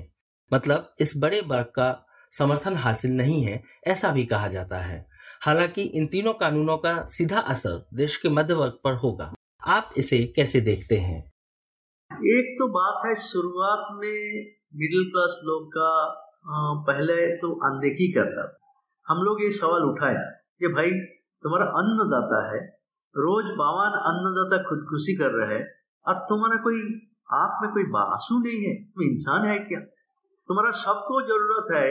मतलब 0.54 0.96
इस 1.00 1.14
बड़े 1.18 1.42
वर्ग 1.42 1.66
का 1.66 2.08
समर्थन 2.32 2.76
हासिल 2.76 3.12
नहीं 3.12 3.44
है, 3.44 3.64
ऐसा 3.88 4.12
भी 4.12 4.26
कहा 4.26 4.48
जाता 4.48 4.78
है। 4.78 5.08
हालाँकि 5.42 5.82
इन 5.82 6.08
तीनों 6.08 6.34
कानूनों 6.34 6.78
का 6.78 7.06
सीधा 7.06 7.40
असर 7.40 7.88
देश 7.94 8.18
के 8.18 8.30
मध्य 8.30 8.54
वर्ग 8.54 8.74
पर 8.84 8.94
होगा। 8.94 9.34
आप 9.68 9.90
इसे 9.98 10.34
कैसे 10.36 10.62
देखते 10.62 10.98
हैं? 10.98 11.34
एक 12.14 12.56
तो 12.60 12.68
बात 12.68 13.02
है, 13.06 13.16
शुरुआत 13.16 13.88
में 13.92 14.46
मिडिल 14.76 15.04
क्लास 15.04 15.42
लोग 15.44 15.68
का 15.68 16.24
पहले 16.88 17.36
तो 17.36 17.76
अनदेखी 17.76 18.12
कर 18.12 18.22
रहा 18.22 18.48
था। 18.48 18.58
हम 19.08 19.24
लोग 19.24 19.44
ये 19.44 19.52
सवाल 19.52 19.82
उठाया 19.84 20.30
कि 20.60 20.68
भाई, 20.68 20.92
तुम्हारा 21.44 21.66
अन्नदाता 21.66 22.56
है, 22.56 22.68
रोज 23.18 23.56
बावन 23.58 23.90
अन्नदाता 23.90 24.70
खुदकुशी 24.70 25.16
कर 25.16 25.32
रहे 25.32 25.58
हैं, 25.58 25.66
और 26.08 26.18
तुम्हारा 26.18 26.58
कोई, 26.64 26.82
आप 27.34 27.60
में 27.62 27.72
कोई 27.74 27.84
बासु 27.84 28.40
नहीं 28.40 28.66
है? 28.66 28.84
तुम 28.84 29.04
इंसान 29.04 29.46
है 29.46 29.60
क्या? 29.60 29.80
तुम्हारा 30.50 30.72
सबको 30.72 31.22
ज़रूरत 31.22 31.76
है 31.76 31.88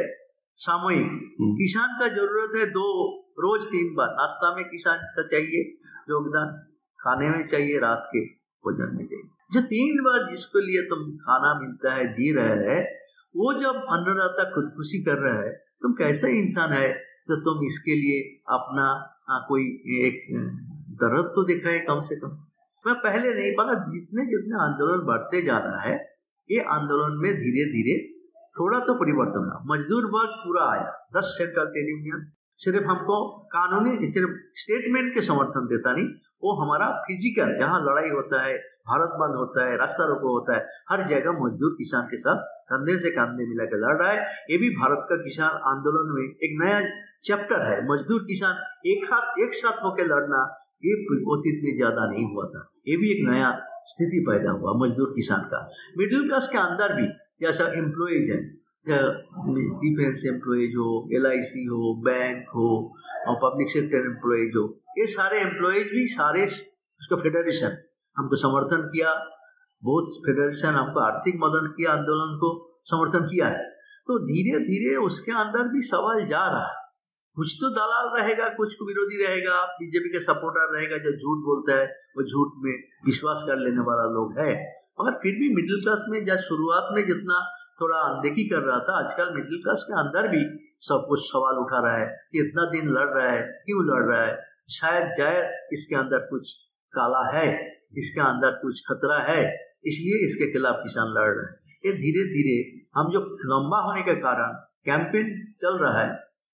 सामूहिक। 0.58 1.06
हम्म। 1.40 1.54
किसान 1.54 1.98
का 2.00 2.08
ज़रूरत 2.08 2.54
है 2.56 2.66
दो 2.66 2.86
रोज 3.38 3.64
तीन 3.66 3.94
बार। 3.94 4.08
नाश्ता 4.08 4.54
में 4.56 4.64
किसान 4.64 4.98
का 5.16 5.26
चाहिए 5.26 5.60
योगदान 6.10 6.54
खाने 7.00 7.28
में 7.30 7.44
चाहिए 7.46 7.78
रात 7.78 8.06
के 8.06 8.25
भोजन 8.64 8.96
में 8.96 9.04
चाहिए। 9.04 9.28
जो 9.52 9.60
तीन 9.60 10.00
बार 10.04 10.30
जिसके 10.30 10.60
लिए 10.60 10.82
तुम 10.82 11.10
खाना 11.16 11.60
मिलता 11.60 11.92
है 11.94 12.06
जी 12.12 12.32
रहे 12.32 12.70
है 12.70 12.80
वो 13.34 13.52
जब 13.52 13.82
अन्नदाता 13.90 14.44
खुदकुशी 14.54 15.02
कर 15.04 15.18
रहा 15.18 15.42
है 15.42 15.52
तुम 15.82 15.92
कैसा 15.92 16.28
इंसान 16.28 16.72
है 16.72 16.88
तो 17.28 17.36
तुम 17.36 17.64
इसके 17.66 17.94
लिए 17.94 18.20
अपना 18.50 19.12
आ, 19.30 19.38
कोई 19.38 19.62
एक 20.00 20.26
दर्द 20.98 21.25
तो 21.25 21.44
दिख 21.44 21.64
रहा 21.64 21.72
है 21.75 21.80
कम 21.80 22.00
से 22.00 22.16
कम? 22.16 22.28
मैं 22.84 22.94
पहले 22.94 23.34
नहीं 23.34 23.52
पता 23.52 23.75
जितने 23.84 24.26
जितने 24.26 24.64
आंदोलन 24.64 25.06
बढ़ते 25.06 25.42
जा 25.42 25.58
रहा 25.58 25.80
है 25.80 25.94
ये 26.50 26.60
आंदोलन 26.60 27.16
में 27.22 27.32
धीरे 27.34 27.64
धीरे 27.72 28.15
थोड़ा 28.56 28.78
तो 28.80 28.94
परिवर्तन 28.94 29.46
हुआ। 29.46 29.62
मजदूर 29.66 30.04
वर्ग 30.04 30.40
पूरा 30.42 30.64
आया। 30.72 30.90
दस 31.16 31.36
सेंट्रल 31.38 31.66
ट्रेड 31.66 31.88
यूनियन 31.88 32.26
सिर्फ़ 32.58 32.84
हमको 32.84 33.16
कानूनी, 33.52 33.90
सिर्फ़ 34.12 34.30
स्टेटमेंट 34.54 35.12
के 35.14 35.22
समर्थन 35.22 35.66
देता 35.66 35.92
नहीं, 35.92 36.06
वो 36.42 36.52
हमारा 36.62 36.86
फ़िज़िकल 37.00 37.52
जहाँ 37.58 37.80
लड़ाई 37.80 38.10
होता 38.10 38.40
है, 38.42 38.54
भारत 38.88 39.10
बंद 39.14 39.36
होता 39.36 39.66
है, 39.66 39.76
रास्ता 39.76 40.04
रोको 40.04 40.32
होता 40.32 40.54
है, 40.56 40.62
हर 40.90 41.02
जगह 41.06 41.36
मजदूर 41.40 41.75
किसान 41.78 42.06
के 42.06 42.16
साथ 42.16 42.46
कंधे 42.70 42.96
से 42.98 43.10
कंधे 43.10 43.46
मिला 43.48 43.64
के 43.64 43.80
लड़ 43.80 43.96
रहा 43.96 44.10
है। 44.10 44.22
ये 44.50 44.58
भी 44.58 44.70
भारत 44.70 45.06
का 45.10 45.16
किसान 45.16 45.58
आंदोलन 45.72 46.14
में 46.14 46.22
एक 46.22 46.56
नया 46.62 46.80
चैप्टर 47.25 47.66
है। 47.66 47.76
मजदूर 47.90 48.25
किसान 48.25 48.56
एक 48.86 49.04
हाथ, 49.12 49.38
एक 49.38 49.54
साथ 49.54 49.84
होकर 49.84 50.04
लड़ना, 50.04 50.40
ये 50.84 50.94
अतीत 51.34 51.60
में 51.64 51.75
ज़्यादा 51.76 52.06
नहीं 52.10 52.25
हुआ 52.25 52.46
था। 52.46 52.66
ये 52.88 52.96
भी 52.96 53.12
एक 53.12 53.28
नया 53.28 53.52
स्थिति 53.84 54.25
पैदा 54.28 54.50
हुआ 54.50 54.72
मजदूर 54.78 55.12
किसान 55.16 55.40
का। 55.40 55.62
मिडिल 55.98 56.26
क्लास 56.26 56.48
के 56.52 56.58
अंदर 56.58 56.92
भी 56.92 57.06
जैसा 57.40 57.64
एम्प्लॉयज़ 57.76 58.31
हैं। 58.33 58.45
डिफेंस 58.87 60.23
एम्प्लॉयज़ 60.26 60.76
हो 60.76 60.90
एल 61.12 61.26
हो 61.71 61.95
बैंक 62.05 62.49
हो, 62.49 62.69
और 63.28 63.37
पब्लिक 63.37 63.71
सेक्टर 63.71 63.97
एम्प्लॉयज़ 63.97 64.59
हो। 64.59 64.64
ये 64.99 65.07
सारे 65.07 65.40
एम्प्लॉयज़ 65.40 65.88
भी 65.88 66.07
सारे 66.07 66.45
उसका 66.47 67.16
फेडरेशन 67.16 67.76
हमको 68.16 68.37
समर्थन 68.37 68.87
किया, 68.87 69.14
बहुत 69.83 70.05
फेडरेशन 70.26 70.69
हमको 70.69 71.00
आर्थिक 71.00 71.35
मदद 71.37 71.73
किया 71.76 71.93
आंदोलन 71.93 72.37
को, 72.37 72.50
समर्थन 72.85 73.25
किया 73.25 73.47
है। 73.47 73.64
तो 74.07 74.19
धीरे 74.19 74.59
धीरे 74.61 74.97
उसके 74.97 75.33
अंदर 75.33 75.69
भी 75.69 75.81
सवाल 75.83 76.25
जा 76.26 76.47
रहा 76.47 76.66
है। 76.66 76.85
कुछ 77.37 77.55
तो 77.61 77.69
दलाल 77.71 78.07
रहेगा, 78.16 78.49
कुछ 78.49 78.76
विरोधी 78.83 79.25
रहेगा। 79.25 79.64
बीजेपी 79.73 80.09
के 80.09 80.21
सपोर्टर 80.21 80.75
रहेगा 80.76 80.99
जो 80.99 81.11
झूठ 81.11 81.45
बोलता 81.45 81.78
है, 81.81 81.87
वो 82.16 82.23
झूठ 82.23 82.52
में 82.57 82.75
विश्वास 83.07 83.43
कर 83.47 83.59
लेने 83.59 83.81
वाला 83.81 84.05
लोग 84.11 84.38
है। 84.38 84.86
मगर 84.99 85.17
फिर 85.23 85.33
भी 85.35 85.49
मिडिल 85.55 85.81
क्लास 85.83 86.05
में 86.09 86.25
जब 86.25 86.37
शुरुआत 86.43 86.88
में 86.93 87.07
जितना 87.07 87.41
थोड़ा 87.81 87.99
अनदेखी 88.00 88.45
कर 88.49 88.62
रहा 88.62 88.79
था, 88.79 88.99
आजकल 88.99 89.35
मिडिल 89.35 89.62
क्लास 89.62 89.85
के 89.88 89.99
अंदर 90.00 90.29
भी 90.29 90.43
सब 90.81 91.05
कुछ 91.09 91.21
सवाल 91.23 91.59
उठा 91.59 91.81
रहा 91.81 91.99
है 91.99 92.07
कि 92.33 92.41
इतना 92.41 92.65
दिन 92.71 92.88
लड़ 92.91 93.09
रहा 93.09 93.31
है, 93.31 93.43
क्यों 93.67 93.85
लड़ 93.85 94.05
रहा 94.05 94.23
है? 94.23 94.38
शायद 94.71 95.12
जाए 95.19 95.43
इसके 95.73 95.97
अंदर 95.97 96.19
कुछ 96.31 96.55
काला 96.95 97.25
है, 97.31 97.47
इसके 97.99 98.21
अंदर 98.21 98.50
कुछ 98.62 98.81
खतरा 98.88 99.19
है, 99.23 99.43
इसलिए 99.87 100.25
इसके 100.26 100.53
खिलाफ 100.53 100.81
किसान 100.83 101.12
लड़ 101.19 101.29
रहे 101.29 101.47
हैं। 101.47 101.55
ये 101.87 101.93
धीरे 101.93 102.25
धीरे 102.31 102.57
हम 102.97 103.11
जो 103.12 103.21
लंबा 103.47 103.79
होने 103.81 104.03
के 104.03 104.15
कारण 104.21 104.55
कैंपेन 104.87 105.31
चल 105.61 105.79
रहा 105.79 106.00
है, 106.00 106.11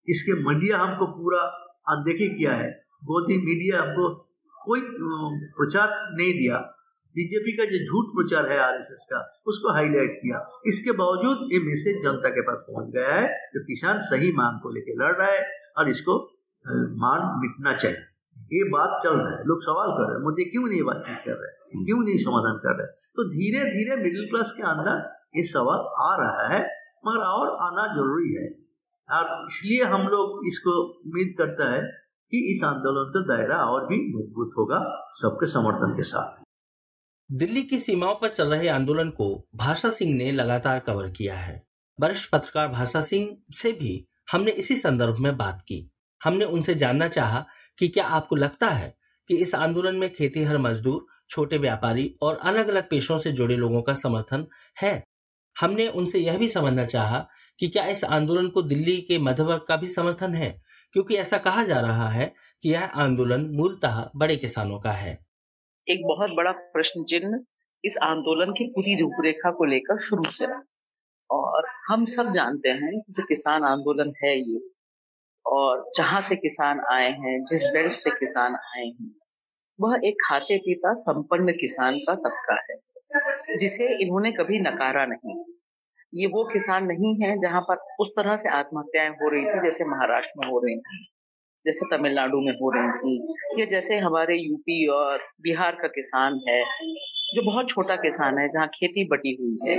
इसके 0.08 0.32
मीडिया 0.42 0.78
हमको 0.78 1.06
पूरा 1.14 1.40
अनदेखी 1.88 2.28
किया 2.28 2.52
है। 2.52 2.70
गोदी 3.04 3.36
मीडिया 3.38 3.80
हमको 3.82 4.08
कोई 4.56 4.80
प्रचार 5.56 5.88
नहीं 6.12 6.32
दिया। 6.32 6.56
बीजेपी 7.14 7.56
का 7.56 7.64
जो 7.66 7.78
झूठ 7.80 8.12
प्रचार 8.12 8.50
है 8.50 8.58
आरएसएस 8.60 9.06
का, 9.08 9.18
उसको 9.46 9.74
हाईलाइट 9.74 10.14
किया। 10.18 10.38
इसके 10.66 10.92
बावजूद 10.98 11.48
ये 11.52 11.58
मैसेज 11.64 12.02
जनता 12.04 12.28
के 12.30 12.42
पास 12.42 12.64
पहुँच 12.68 12.90
गया 12.92 13.10
है, 13.10 13.26
जो 13.54 13.64
किसान 13.64 13.98
सही 14.06 14.32
मांग 14.34 14.60
को 14.62 14.72
लेकर 14.74 15.02
लड़ 15.02 15.12
रहा 15.14 15.28
है 15.28 15.42
और 15.78 15.90
इसको 15.90 16.16
मान 16.98 17.28
मिटना 17.40 17.72
चाहिए। 17.74 18.10
ये 18.52 18.64
बात 18.70 18.98
चल 19.02 19.14
रहा 19.14 19.32
है। 19.32 19.44
लोग 19.46 19.62
सवाल 19.62 19.90
कर 19.92 20.04
रहे 20.04 20.16
हैं, 20.16 20.22
मोदी 20.24 20.44
क्यों 20.46 20.64
नहीं 20.64 20.82
बातचीत 20.84 21.18
कर 21.24 21.34
रहे 21.34 21.84
क्यों 21.84 21.98
नहीं 22.00 22.16
समाधान 22.20 22.56
कर 22.62 22.74
रहे 22.78 22.86
तो 23.16 23.24
धीरे 23.28 23.60
धीरे 23.66 23.96
मिडिल 23.98 24.26
क्लास 24.30 24.52
के 24.56 24.62
अंदर 24.70 24.98
ये 25.36 25.42
सवाल 25.44 25.86
आ 26.02 26.10
रहा 26.16 26.42
है, 26.48 26.60
मगर 27.06 27.24
और 27.28 27.48
आना 27.66 27.86
ज़रूरी 27.94 28.34
है। 28.34 28.44
और 29.08 29.46
इसलिए 29.46 29.84
हम 29.86 30.06
लोग 30.08 30.46
इसको 30.46 30.74
उम्मीद 31.00 31.34
करता 31.38 31.70
है 31.70 31.80
कि 32.32 32.38
इस 32.52 32.62
आंदोलन 32.64 33.10
का 33.14 33.20
दायरा 33.28 33.56
और 33.68 33.86
भी 33.86 33.96
मज़बूत 34.10 34.54
होगा 34.58 34.78
सबके 35.14 35.46
समर्थन 35.48 35.96
के 35.96 36.02
साथ। 36.10 36.40
दिल्ली 37.32 37.62
की 37.62 37.78
सीमाओं 37.78 38.14
पर 38.14 38.28
चल 38.28 38.48
रहे 38.48 38.68
आंदोलन 38.68 39.10
को 39.10 39.48
भाषा 39.54 39.90
सिंह 39.90 40.14
ने 40.14 40.32
लगातार 40.32 40.78
कवर 40.78 41.10
किया 41.10 41.36
है। 41.36 41.62
वरिष्ठ 42.00 42.30
पत्रकार 42.30 42.68
भाषा 42.68 43.00
सिंह 43.00 43.38
से 43.50 43.72
भी 43.72 44.06
हमने 44.32 44.50
इसी 44.50 44.76
संदर्भ 44.76 45.16
में 45.18 45.36
बात 45.36 45.62
की। 45.62 45.90
हमने 46.24 46.44
उनसे 46.44 46.74
जानना 46.74 47.08
चाहा 47.08 47.46
कि 47.78 47.88
क्या 47.88 48.04
आपको 48.04 48.36
लगता 48.36 48.70
है 48.70 48.96
कि 49.28 49.36
इस 49.36 49.54
आंदोलन 49.54 49.94
में 49.94 50.12
खेती 50.12 50.42
हर 50.42 50.58
मजदूर, 50.58 51.06
छोटे 51.30 51.58
व्यापारी 51.58 52.18
और 52.22 52.36
अलग 52.36 52.68
अलग 52.68 52.88
पेशों 52.88 53.18
से 53.18 53.32
जुड़े 53.32 53.56
लोगों 53.56 53.82
का 53.82 53.94
समर्थन 53.94 54.46
है? 54.82 55.02
हमने 55.60 55.88
उनसे 55.88 56.18
यह 56.18 56.38
भी 56.38 56.48
समझना 56.48 56.84
चाहा 56.84 57.28
कि 57.58 57.68
क्या 57.68 57.86
इस 57.86 58.04
आंदोलन 58.04 58.48
को 58.48 58.62
दिल्ली 58.62 59.00
के 59.00 59.18
मध्यवर्ग 59.18 59.64
का 59.68 59.76
भी 59.76 59.88
समर्थन 59.88 60.34
है? 60.34 60.62
क्योंकि 60.92 61.14
ऐसा 61.14 61.38
कहा 61.38 61.64
जा 61.64 61.80
रहा 61.80 62.08
है 62.08 62.34
कि 62.62 62.70
यह 62.70 62.84
आंदोलन 62.84 63.40
मूलतः 63.40 64.10
बड़े 64.16 64.36
किसानों 64.36 64.80
का 64.80 64.92
है। 64.92 65.21
एक 65.88 66.06
बहुत 66.06 66.30
बड़ा 66.30 66.52
प्रश्न 66.52 67.04
चिन्ह 67.04 67.44
इस 67.84 67.98
आंदोलन 68.02 68.52
की 68.52 68.64
पूरी 68.64 69.00
रूपरेखा 69.00 69.50
को 69.50 69.64
लेकर 69.64 69.98
शुरू 69.98 70.24
से 70.30 70.46
रहा। 70.46 70.62
और 71.30 71.62
हम 71.88 72.04
सब 72.04 72.32
जानते 72.32 72.68
हैं 72.68 73.00
कि 73.00 73.12
जो 73.12 73.22
किसान 73.22 73.64
आंदोलन 73.64 74.12
है 74.24 74.38
ये, 74.38 74.60
और 75.46 75.90
जहाँ 75.96 76.20
से 76.20 76.36
किसान 76.36 76.80
आए 76.90 77.10
हैं, 77.10 77.44
जिस 77.44 77.64
बेल्ट 77.64 77.92
से 77.92 78.10
किसान 78.10 78.54
आए 78.54 78.84
हैं, 78.84 79.14
वह 79.80 80.00
एक 80.04 80.14
खाते 80.24 80.58
पीता 80.58 80.92
संपन्न 80.92 81.52
किसान 81.52 81.98
का 81.98 82.14
तबका 82.14 82.54
है, 82.54 82.74
जिसे 83.56 84.02
इन्होंने 84.02 84.32
कभी 84.32 84.60
नकारा 84.60 85.06
नहीं। 85.06 85.44
ये 86.14 86.26
वो 86.26 86.44
किसान 86.44 86.84
नहीं 86.84 87.14
है 87.22 87.38
जहाँ 87.38 87.60
पर 87.60 87.76
उस 88.00 88.10
तरह 88.10 88.36
से 88.36 88.48
आत्महत्याएँ 88.48 89.10
हो 89.10 89.28
रही 89.28 89.44
थी 89.44 89.62
जैसे 89.62 89.84
महाराष्ट्र 89.84 90.40
में 90.40 90.52
हो 90.52 90.58
रही 90.58 90.76
थी। 90.76 91.11
जैसे 91.66 91.96
तमिलनाडु 91.96 92.40
में 92.40 92.52
हो 92.52 92.70
रही 92.70 92.90
थी, 92.90 93.34
या 93.60 93.66
जैसे 93.66 93.98
हमारे 93.98 94.36
यूपी 94.36 94.86
और 94.86 95.18
बिहार 95.40 95.72
का 95.72 95.88
किसान 95.88 96.40
है, 96.48 96.64
जो 97.34 97.42
बहुत 97.42 97.68
छोटा 97.68 97.96
किसान 97.96 98.38
है, 98.38 98.48
जहाँ 98.48 98.68
खेती 98.68 99.08
बटी 99.08 99.36
हुई 99.40 99.70
है, 99.70 99.76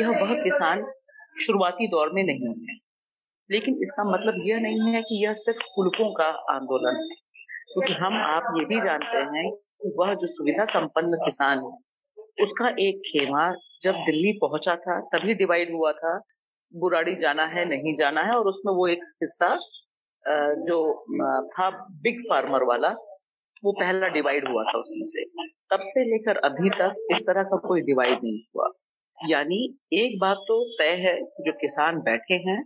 यह 0.00 0.08
वह 0.08 0.42
किसान 0.42 0.84
शुरुआती 1.46 1.86
दौर 1.86 2.10
में 2.12 2.24
नहीं 2.24 2.48
है। 2.48 2.78
लेकिन 3.50 3.78
इसका 3.82 4.04
मतलब 4.12 4.34
यह 4.46 4.60
नहीं 4.60 4.80
है 4.80 5.02
कि 5.02 5.24
यह 5.24 5.32
सिर्फ़ 5.32 5.58
कुलकों 5.74 6.12
का 6.12 6.24
आंदोलन 6.24 6.96
है, 6.96 7.16
क्योंकि 7.72 7.92
हम 7.92 8.12
आप 8.14 8.54
ये 8.58 8.64
भी 8.64 8.80
जानते 8.80 9.18
हैं 9.18 9.50
कि 9.50 9.94
वह 9.98 10.14
जो 10.14 10.26
सुविधा 10.26 10.64
संपन्न 10.64 11.14
किसान 11.14 11.58
है, 11.58 11.72
उसका 12.42 12.68
एक 12.68 13.02
खेमा 13.06 13.54
जब 13.82 13.92
दिल्ली 13.92 14.32
पहुँचा 14.32 14.76
था, 14.76 15.00
तभी 15.00 15.34
डिवाइड 15.34 15.72
हुआ 15.72 15.92
था, 15.92 16.22
बुराड़ी 16.74 17.14
जाना 17.14 17.44
है, 17.44 17.64
नहीं 17.64 17.94
जाना 17.94 18.22
है, 18.22 18.32
और 18.32 18.48
उसमें 18.48 18.72
वो 18.74 18.88
एक 18.88 18.98
हिस्सा 19.02 19.58
जो 20.28 20.76
था 21.48 21.70
बिग 22.02 22.20
फार्मर 22.20 22.62
वाला, 22.62 22.88
वो 23.64 23.72
पहला 23.72 24.08
डिवाइड 24.08 24.48
हुआ 24.48 24.62
था 24.64 24.78
उसमें 24.78 25.04
से। 25.04 25.24
तब 25.70 25.80
से 25.82 26.04
लेकर 26.04 26.36
अभी 26.36 26.70
तक 26.70 27.06
इस 27.12 27.26
तरह 27.26 27.42
का 27.42 27.56
कोई 27.56 27.80
डिवाइड 27.80 28.18
नहीं 28.24 28.40
हुआ। 28.56 28.68
यानी 29.28 29.78
एक 29.92 30.18
बात 30.20 30.36
तो 30.36 30.64
तय 30.78 30.94
है, 30.96 31.20
जो 31.22 31.52
किसान 31.52 32.00
बैठे 32.00 32.34
हैं, 32.34 32.62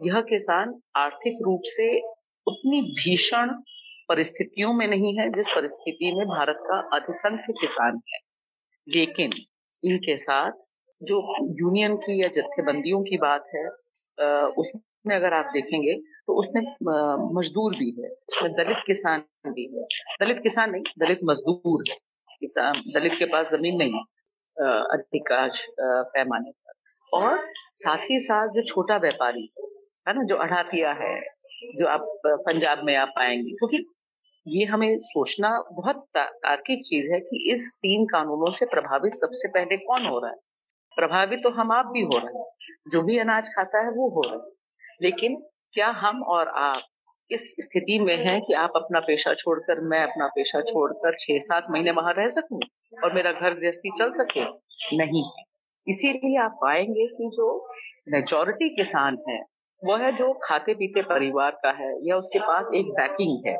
यह 0.00 0.20
किसान 0.20 0.74
आर्थिक 0.96 1.34
रूप 1.46 1.60
से 1.64 2.00
उतनी 2.46 2.80
भीषण 2.82 3.50
परिस्थितियों 4.08 4.72
में 4.72 4.86
नहीं 4.86 5.16
है, 5.18 5.30
जिस 5.32 5.48
परिस्थिति 5.48 6.12
में 6.14 6.26
भारत 6.26 6.56
का 6.60 6.78
अधिसंख्य 6.96 7.52
किसान 7.52 8.00
है। 8.12 8.18
लेकिन 8.88 9.30
इनके 9.84 10.16
साथ 10.16 10.52
जो 11.02 11.18
यूनियन 11.60 11.96
की 11.96 12.22
या 12.22 12.28
जत्थेबंदियों 12.28 13.02
की 13.02 13.16
बात 13.16 13.44
है 13.54 13.66
उसमें 14.46 14.82
अगर 15.04 15.34
आप 15.34 15.50
देखेंगे 15.54 15.94
तो 16.26 16.34
उसमें 16.38 16.62
मजदूर 17.36 17.74
भी 17.74 17.90
है, 18.00 18.08
उसमें 18.28 18.52
दलित 18.52 18.76
किसान 18.86 19.22
भी 19.46 19.64
है। 19.76 19.84
दलित 20.20 20.38
किसान 20.38 20.70
नहीं, 20.70 20.82
दलित 20.98 21.18
मजदूर 21.24 21.84
है। 21.90 21.96
किसान, 22.40 22.82
दलित 22.94 23.14
के 23.14 23.24
पास 23.24 23.50
ज़मीन 23.50 23.78
नहीं 23.78 24.02
अधिकांश 24.92 25.66
पैमाने 25.80 26.50
पर। 26.50 26.72
और 27.12 27.46
साथ 27.74 28.10
ही 28.10 28.18
साथ 28.20 28.48
जो 28.48 28.62
छोटा 28.62 28.96
व्यापारी 28.96 29.46
है 29.48 29.66
है 30.08 30.14
ना, 30.14 30.22
जो 30.22 30.36
अढ़ातिया 30.36 30.92
है, 30.92 31.16
जो 31.78 31.86
आप 31.86 32.06
पंजाब 32.26 32.80
में 32.84 32.94
आप 32.96 33.08
पाएँगे, 33.16 33.52
क्योंकि 33.52 33.84
ये 34.46 34.64
हमें 34.64 34.96
सोचना 34.98 35.50
बहुत 35.72 36.06
तार्किक 36.16 36.78
चीज़ 36.82 37.12
है 37.12 37.20
कि 37.20 37.52
इस 37.52 37.72
तीन 37.82 38.06
कानूनों 38.06 38.50
से 38.50 38.66
प्रभावित 38.66 39.12
सबसे 39.12 39.48
पहले 39.48 39.76
कौन 39.76 40.06
हो 40.06 40.18
रहा 40.18 40.30
है? 40.30 40.36
प्रभावित 40.96 41.40
तो 41.44 41.50
हम 41.50 41.72
आप 41.72 41.86
भी 41.86 42.02
हो 42.02 42.18
रहे 42.18 42.38
हैं, 42.38 42.46
जो 42.92 43.02
भी 43.02 43.18
अनाज 43.18 43.48
खाता 43.48 43.84
है 43.84 43.90
वो 43.90 44.08
हो 44.08 44.22
रहा 44.26 44.34
है। 44.34 44.50
लेकिन 45.02 45.42
क्या 45.72 45.88
हम 45.88 46.22
और 46.22 46.48
आप 46.48 46.82
इस 47.30 47.54
स्थिति 47.60 47.98
में 47.98 48.16
हैं 48.16 48.40
कि 48.40 48.52
आप 48.52 48.72
अपना 48.76 49.00
पेशा 49.00 49.32
छोड़कर, 49.32 49.80
मैं 49.80 50.02
अपना 50.02 50.26
पेशा 50.26 50.60
छोड़कर 50.60 51.16
छह 51.18 51.38
सात 51.38 51.64
महीने 51.70 51.90
वहाँ 51.90 52.14
रह 52.18 52.28
सकूँ 52.28 52.60
और 53.04 53.12
मेरा 53.12 53.32
घर 53.32 53.54
गृहस्थी 53.54 53.90
चल 53.98 54.10
सके? 54.10 54.44
नहीं 54.96 55.24
है। 55.24 55.44
इसीलिए 55.88 56.38
आप 56.38 56.58
पाएँगे 56.62 57.06
कि 57.06 57.30
जो 57.34 57.68
मेजोरिटी 58.08 58.68
किसान 58.68 59.18
है, 59.28 59.40
वह 59.84 59.98
है 59.98 60.12
जो 60.12 60.40
खाते 60.44 60.74
पीते 60.74 61.02
परिवार 61.02 61.50
का 61.50 61.70
है 61.70 62.08
या 62.08 62.16
उसके 62.16 62.38
पास 62.38 62.70
एक 62.74 62.86
बैकिंग 62.86 63.46
है, 63.46 63.56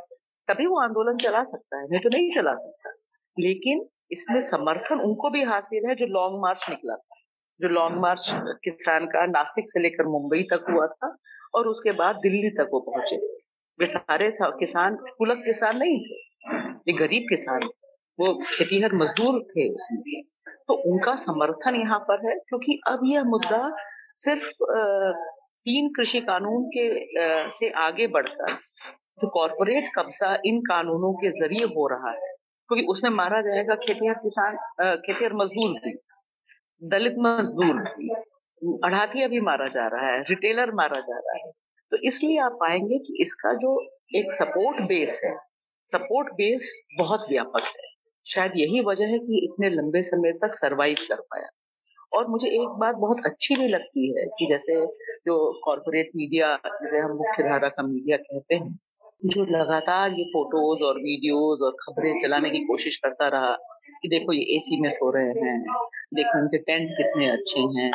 तभी 0.49 0.67
वो 0.67 0.81
आंदोलन 0.81 1.17
चला 1.17 1.43
सकता 1.43 1.81
है, 1.81 1.87
नहीं 1.91 2.01
तो 2.01 2.09
नहीं 2.09 2.31
चला 2.31 2.55
सकता। 2.55 2.91
लेकिन 3.39 3.89
इसमें 4.11 4.41
समर्थन 4.41 5.01
उनको 5.01 5.31
भी 5.31 5.43
हासिल 5.43 5.89
है 5.89 5.95
जो 5.95 6.07
लॉन्ग 6.07 6.43
मार्च 6.43 6.67
निकला 6.71 6.95
था। 6.95 7.22
जो 7.61 7.69
लॉन्ग 7.69 8.01
मार्च 8.01 8.31
किसान 8.65 9.07
का 9.07 9.25
नासिक 9.29 9.65
से 9.67 9.81
लेकर 9.81 10.07
मुंबई 10.09 10.43
तक 10.53 10.65
हुआ 10.71 10.87
था 10.87 11.17
और 11.55 11.69
उसके 11.69 11.93
बाद 11.95 12.17
दिल्ली 12.23 12.51
तक 12.53 12.69
वो 12.73 12.81
पहुँचे। 12.83 13.17
वे 13.79 13.87
सारे 13.87 14.31
किसान 14.59 14.97
कुलक 15.19 15.43
किसान 15.45 15.79
नहीं 15.79 15.99
थे, 15.99 16.17
ये 16.89 16.93
गरीब 16.95 17.27
किसान 17.29 17.69
वो 18.19 18.33
खेतीहर 18.45 18.95
मजदूर 18.95 19.41
थे 19.51 19.69
उसमें 19.75 20.01
से। 20.03 20.21
तो 20.69 20.75
उनका 20.87 21.15
समर्थन 21.17 21.75
यहाँ 21.75 21.99
पर 22.01 22.27
है, 22.29 22.35
क्योंकि 22.39 22.81
अब 22.89 23.01
यह 23.05 23.25
मुद्दा 23.25 23.61
सिर्फ़ 24.15 24.51
तीन 25.67 25.89
कृषि 25.97 26.21
कानून 26.23 26.65
के 26.77 27.51
से 27.51 27.71
आगे 27.81 28.07
बढ़कर 28.09 28.53
जो 29.23 29.29
कॉरपोरेट 29.31 29.91
कब्जा 29.97 30.35
इन 30.47 30.61
कानूनों 30.63 31.13
के 31.15 31.31
ज़रिए 31.33 31.65
हो 31.67 31.87
रहा 31.89 32.11
है, 32.13 32.33
क्योंकि 32.71 32.85
उसमें 32.87 33.11
मारा 33.13 33.41
जाएगा 33.41 33.75
खेतिहर 33.85 34.15
किसान 34.23 34.57
खेतीहर 34.99 35.35
मजदूर 35.35 35.79
भी। 35.81 35.93
दलित 36.83 37.15
मजदूर 37.19 37.75
भी 37.83 38.09
अढ़ातिया 38.85 39.29
भी 39.29 39.41
मारा 39.41 39.67
जा 39.67 39.87
रहा 39.87 40.07
है 40.07 40.23
रिटेलर 40.23 40.73
मारा 40.73 41.01
जा 41.01 41.19
रहा 41.19 41.37
है। 41.37 41.51
तो 41.93 41.97
इसलिए 41.97 42.39
आप 42.39 42.53
पाएँगे 42.53 42.99
कि 42.99 43.17
इसका 43.21 43.53
जो 43.55 43.81
एक 44.17 44.33
सपोर्ट 44.33 44.83
बेस 44.83 45.21
है 45.25 45.35
सपोर्ट 45.89 46.33
बेस 46.33 46.89
बहुत 46.99 47.27
व्यापक 47.31 47.63
है। 47.63 47.91
शायद 48.27 48.53
यही 48.57 48.81
वजह 48.81 49.07
है 49.07 49.19
कि 49.19 49.45
इतने 49.45 49.71
लंबे 49.71 50.03
समय 50.03 50.33
तक 50.33 50.55
सरवाइव 50.55 50.97
कर 51.09 51.21
पाया। 51.21 51.49
और 52.13 52.29
मुझे 52.29 52.49
एक 52.49 52.69
बात 52.69 52.95
बहुत 52.95 53.27
अच्छी 53.27 53.57
भी 53.57 53.69
लगती 53.69 54.19
है 54.19 54.27
कि 54.39 54.47
जैसे 54.47 54.75
जो 55.27 55.61
कॉरपोरेट 55.65 56.11
मीडिया 56.17 56.57
जिसे 56.67 56.99
हम 56.99 57.11
मुख्य 57.11 57.43
धारा 57.43 57.69
का 57.69 57.83
मीडिया 57.83 58.17
कहते 58.17 58.55
हैं, 58.55 58.79
जो 59.25 59.45
लगातार 59.45 60.13
ये 60.13 60.25
फ़ोटोज़ 60.25 60.83
और 60.83 60.99
वीडियोज़ 60.99 61.63
और 61.63 61.73
खबरें 61.73 62.19
चलाने 62.19 62.51
की 62.51 62.59
कोशिश 62.59 62.97
करता 62.97 63.29
रहा 63.29 63.57
कि 64.03 64.09
देखो 64.09 64.33
ये 64.33 64.43
एसी 64.57 64.81
में 64.81 64.89
सो 64.89 65.11
रहे 65.11 65.47
हैं। 65.47 65.61
देखो 66.15 66.39
उनके 66.41 66.59
टेंट 66.59 66.91
कितने 66.91 67.27
अच्छे 67.29 67.61
हैं। 67.61 67.91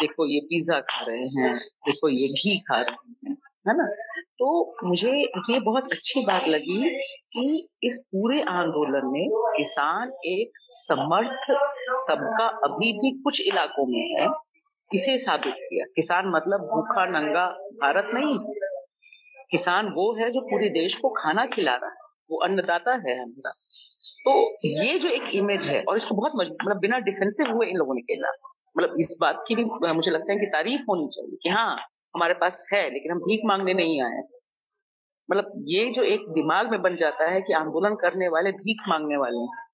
देखो 0.00 0.26
ये 0.26 0.40
पिज्जा 0.40 0.80
खा 0.80 1.04
रहे 1.08 1.26
हैं। 1.36 1.54
देखो 1.86 2.08
ये 2.08 2.28
घी 2.28 2.58
खा 2.58 2.76
रहे 2.76 3.28
हैं, 3.28 3.34
है 3.68 3.76
ना? 3.76 3.84
तो 4.38 4.48
मुझे 4.84 5.12
ये 5.50 5.58
बहुत 5.60 5.92
अच्छी 5.92 6.24
बात 6.26 6.48
लगी 6.48 6.90
कि 7.32 7.68
इस 7.82 7.98
पूरे 8.06 8.40
आंदोलन 8.42 9.06
में 9.06 9.28
किसान 9.56 10.12
एक 10.24 10.58
समर्थ 10.68 11.50
तबका 12.10 12.46
अभी 12.64 12.92
भी 12.92 13.10
कुछ 13.22 13.40
इलाकों 13.46 13.86
में 13.86 14.06
है, 14.14 14.28
इसे 14.94 15.18
साबित 15.18 15.54
किया। 15.54 15.84
किसान 15.96 16.28
मतलब 16.28 16.60
भूखा, 16.60 17.06
नंगा 17.06 17.46
भारत 17.74 18.10
नहीं। 18.14 18.38
किसान 19.50 19.88
वो 19.88 20.12
है 20.14 20.30
जो 20.30 20.40
पूरे 20.40 20.68
देश 20.70 20.94
को 20.94 21.08
खाना 21.10 21.46
खिला 21.46 21.74
रहा 21.74 21.90
है। 21.90 21.96
वो 22.30 22.38
अन्नदाता 22.38 22.92
है 22.92 23.22
हमारा। 23.22 23.52
तो 24.26 24.32
ये 24.66 24.98
जो 24.98 25.08
एक 25.08 25.34
इमेज 25.34 25.66
है, 25.66 25.82
और 25.82 25.96
इसको 25.96 26.14
बहुत 26.14 26.32
मतलब 26.36 26.78
बिना 26.80 26.98
डिफेंसिव 26.98 27.50
हुए 27.52 27.66
इन 27.66 27.76
लोगों 27.76 27.94
ने 27.94 28.00
खेला। 28.00 28.32
मतलब 28.76 28.96
इस 29.00 29.16
बात 29.20 29.44
की 29.48 29.54
भी 29.54 29.64
मुझे 29.64 30.10
लगता 30.10 30.32
है 30.32 30.38
कि 30.38 30.46
तारीफ़ 30.46 30.82
होनी 30.88 31.06
चाहिए 31.06 31.36
कि 31.42 31.48
हाँ 31.48 31.76
हमारे 32.16 32.34
पास 32.34 32.66
है, 32.72 32.90
लेकिन 32.90 33.12
हम 33.12 33.18
भीख 33.18 33.40
मांगने 33.44 33.74
नहीं 33.74 34.02
आए 34.02 34.22
मतलब 35.28 35.64
ये 35.68 35.90
जो 35.90 36.02
एक 36.02 36.20
दिमाग 36.20 36.70
में 36.70 36.82
बन 36.82 36.96
जाता 36.96 37.30
है 37.30 37.40
कि 37.40 37.52
आंदोलन 37.52 37.94
करने 37.94 38.28
वाले 38.28 38.52
भीख 38.52 38.88
मांगने 38.88 39.16
वाले 39.16 39.38
हैं। 39.38 39.66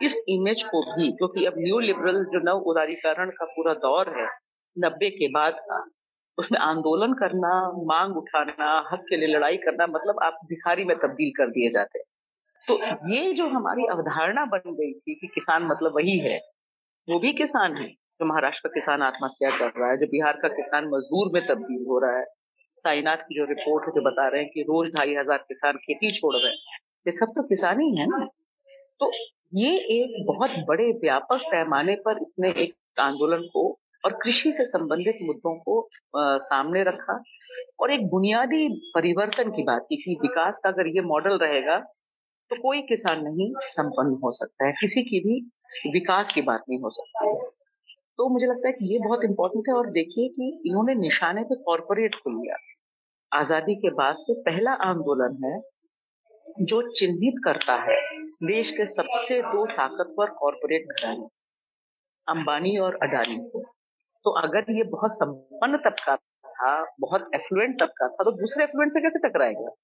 इस 0.00 0.24
इमेज 0.28 0.62
को 0.62 0.80
भी, 0.82 1.10
क्योंकि 1.12 1.44
अब 1.44 1.54
न्यू 1.58 1.78
लिबरल 1.78 2.24
जो 2.24 2.40
नव 2.40 2.60
उदारीकरण 2.60 3.30
का 3.30 3.44
पूरा 3.46 3.74
दौर 3.74 4.08
है, 4.20 4.26
नब्बे 4.76 5.10
के 5.10 5.28
बाद 5.28 5.58
का, 5.60 5.84
उसमें 6.38 6.58
आंदोलन 6.58 7.12
करना, 7.12 7.52
मांग 7.84 8.16
उठाना, 8.16 8.88
हक 8.92 9.04
के 9.10 9.16
लिए 9.16 9.28
लड़ाई 9.28 9.56
करना 9.56 9.86
मतलब 9.86 10.22
आप 10.22 10.38
भिखारी 10.46 10.84
में 10.84 10.96
तब्दील 10.98 11.30
कर 11.36 11.50
दिए 11.50 11.68
जाते 11.68 11.98
तो 12.68 12.78
ये 13.10 13.32
जो 13.34 13.48
हमारी 13.48 13.86
अवधारणा 13.92 14.44
बन 14.46 14.70
गई 14.70 14.92
थी 14.94 15.14
कि 15.14 15.26
किसान 15.34 15.66
मतलब 15.66 15.96
वही 15.96 16.18
है 16.18 16.38
वो 17.08 17.18
भी 17.18 17.32
किसान 17.34 17.76
है। 17.76 17.86
जो 17.86 18.26
महाराष्ट्र 18.26 18.68
का 18.68 18.72
किसान 18.74 19.02
आत्महत्या 19.02 19.50
कर 19.50 19.72
रहा 19.78 19.90
है 19.90 19.96
जो 19.96 20.06
बिहार 20.06 20.38
का 20.42 20.48
किसान 20.50 20.84
मजदूर 20.88 21.30
में 21.34 21.46
तब्दील 21.46 21.84
हो 21.88 21.98
रहा 21.98 22.18
है 22.18 22.24
साइनाथ 22.76 23.16
की 23.24 23.38
जो 23.38 23.44
रिपोर्ट 23.44 23.84
है 23.86 23.92
जो 23.92 24.00
बता 24.02 24.26
रहे 24.28 24.40
हैं 24.40 24.50
कि 24.50 24.62
रोज 24.62 24.90
ढाई 24.96 25.14
हज़ार 25.14 25.38
किसान 25.48 25.76
खेती 25.78 26.10
छोड़ 26.10 26.34
रहे 26.36 26.50
हैं 26.50 26.78
ये 27.06 27.12
सब 27.12 27.32
तो 27.36 27.42
किसान 27.42 27.80
ही 27.80 27.96
है 27.96 28.06
ना। 28.08 28.24
तो 29.00 29.10
ये 29.54 29.70
एक 29.92 30.24
बहुत 30.26 30.50
बड़े 30.68 30.90
व्यापक 31.02 31.42
पैमाने 31.50 31.94
पर 32.04 32.18
इसने 32.20 32.50
एक 32.62 33.00
आंदोलन 33.00 33.42
को 33.52 33.66
और 34.04 34.12
कृषि 34.22 34.52
से 34.52 34.64
संबंधित 34.64 35.18
मुद्दों 35.22 35.54
को 35.58 35.80
आ, 36.16 36.38
सामने 36.38 36.82
रखा 36.84 37.22
और 37.80 37.90
एक 37.92 38.06
बुनियादी 38.08 38.68
परिवर्तन 38.94 39.50
की 39.50 39.62
बात 39.62 39.86
की 39.92 40.14
विकास 40.22 40.60
का 40.64 40.70
अगर 40.70 40.88
ये 40.88 41.02
मॉडल 41.04 41.38
रहेगा 41.38 41.76
तो 42.50 42.56
कोई 42.62 42.82
किसान 42.82 43.22
नहीं 43.24 43.52
संपन्न 43.70 44.18
हो 44.22 44.30
सकता 44.32 44.66
है, 44.66 44.72
किसी 44.80 45.02
की 45.02 45.20
भी 45.20 45.40
विकास 45.92 46.32
की 46.32 46.42
बात 46.42 46.64
नहीं 46.68 46.80
हो 46.80 46.90
सकती 46.90 47.26
है। 47.26 47.34
तो 48.18 48.28
मुझे 48.28 48.46
लगता 48.46 48.68
है 48.68 48.72
कि 48.72 48.92
ये 48.92 48.98
बहुत 48.98 49.24
इंपॉर्टेंट 49.24 49.64
है 49.68 49.74
और 49.74 49.90
देखिए 49.92 50.28
कि 50.28 50.48
इन्होंने 50.66 50.94
निशाने 50.94 51.42
पे 51.44 51.54
कॉरपोरेट 51.62 52.14
को 52.14 52.30
लिया। 52.30 52.56
आज़ादी 53.32 53.74
के 53.76 53.90
बाद 53.92 54.14
से 54.16 54.34
पहला 54.42 54.72
आंदोलन 54.84 55.38
है 55.44 55.60
जो 56.62 56.80
चिन्हित 56.90 57.40
करता 57.44 57.74
है 57.82 57.96
देश 58.44 58.70
के 58.70 58.86
सबसे 58.86 59.40
दो 59.42 59.64
ताकतवर 59.66 60.30
कॉरपोरेट 60.38 60.86
घराने 60.90 61.26
अंबानी 62.28 62.76
और 62.78 62.98
अडानी 63.02 63.36
को। 63.46 63.62
तो 64.24 64.30
अगर 64.40 64.72
ये 64.72 64.82
बहुत 64.86 65.10
संपन्न 65.12 65.76
तबका 65.84 66.16
था, 66.16 66.84
बहुत 67.00 67.24
एफ्लुएंट 67.34 67.80
तबका 67.80 68.08
था 68.08 68.24
तो 68.24 68.30
दूसरे 68.32 68.64
एफ्लुएंट 68.64 68.92
से 68.92 69.00
कैसे 69.00 69.28
टकराएगा? 69.28 69.74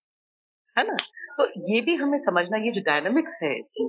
है 0.76 0.86
ना? 0.86 0.96
तो 1.38 1.46
ये 1.72 1.80
भी 1.80 1.94
हमें 1.94 2.18
समझना, 2.18 2.56
ये 2.56 2.70
जो 2.70 2.80
डायनामिक्स 2.86 3.38
है 3.42 3.58
इसमें 3.58 3.88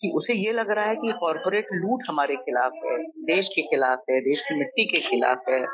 कि 0.00 0.10
उसे 0.16 0.34
ये 0.34 0.52
लग 0.52 0.70
रहा 0.70 0.84
है 0.84 0.96
कि 0.96 1.12
कॉरपोरेट 1.12 1.66
लूट 1.72 2.02
हमारे 2.08 2.36
खिलाफ 2.36 2.72
है, 2.84 2.98
देश 3.26 3.48
के 3.48 3.62
खिलाफ 3.62 4.02
है, 4.10 4.20
देश 4.20 4.40
की 4.40 4.54
मिट्टी 4.54 4.84
के 4.84 5.00
खिलाफ 5.00 5.48
है। 5.48 5.64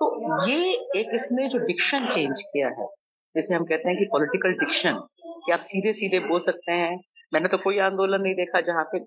तो 0.00 0.48
ये 0.48 0.72
एक 0.96 1.10
इसने 1.14 1.48
जो 1.48 1.58
डिक्शन 1.58 2.08
चेंज 2.08 2.42
किया 2.42 2.68
है, 2.68 2.86
जैसे 3.34 3.54
हम 3.54 3.64
कहते 3.64 3.88
हैं 3.88 3.98
कि 3.98 4.04
पॉलिटिकल 4.04 4.52
डिक्शन 4.52 5.00
कि 5.44 5.52
आप 5.52 5.60
सीधे 5.60 5.92
सीधे 5.92 6.18
बोल 6.18 6.40
सकते 6.40 6.72
हैं, 6.72 6.98
मैंने 7.34 7.48
तो 7.48 7.58
कोई 7.58 7.78
आंदोलन 7.78 8.22
नहीं 8.22 8.34
देखा 8.34 8.60
जहाँ 8.60 8.84
पे 8.92 8.98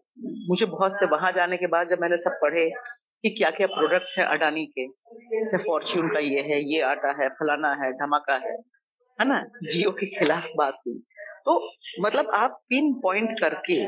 मुझे 0.49 0.65
बहुत 0.65 0.99
से 0.99 1.05
वहाँ 1.05 1.31
जाने 1.31 1.57
के 1.57 1.67
बाद 1.67 1.87
जब 1.87 2.01
मैंने 2.01 2.17
सब 2.17 2.37
पढ़े 2.41 2.69
कि 3.23 3.29
क्या 3.29 3.49
क्या 3.49 3.67
प्रोडक्ट्स 3.67 4.17
है 4.19 4.25
अडानी 4.25 4.65
के, 4.65 4.87
जैसे 5.39 5.57
फॉर्च्यून 5.57 6.07
का 6.07 6.19
ये 6.19 6.41
है, 6.41 6.61
ये 6.73 6.81
आटा 6.81 7.21
है, 7.21 7.29
फलाना 7.29 7.73
है, 7.83 7.91
धमाका 7.93 8.35
है। 8.35 8.55
है 9.19 9.27
ना? 9.27 9.41
जियो 9.63 9.91
के 9.91 10.05
खिलाफ 10.09 10.47
बात 10.57 10.77
हुई। 10.87 10.99
तो 11.45 11.59
मतलब 12.01 12.29
आप 12.35 12.59
पिन 12.69 12.93
पॉइंट 13.03 13.39
करके 13.39 13.83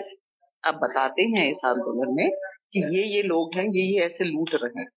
आप 0.63 0.75
बताते 0.83 1.23
हैं 1.29 1.49
इस 1.49 1.61
आंदोलन 1.65 2.13
में 2.15 2.29
कि 2.73 2.79
ये 2.95 3.03
ये 3.05 3.21
लोग 3.23 3.55
हैं, 3.55 3.65
ये 3.65 3.83
ये 3.85 4.05
ऐसे 4.05 4.23
लूट 4.25 4.55
रहे 4.55 4.81
हैं। 4.81 4.87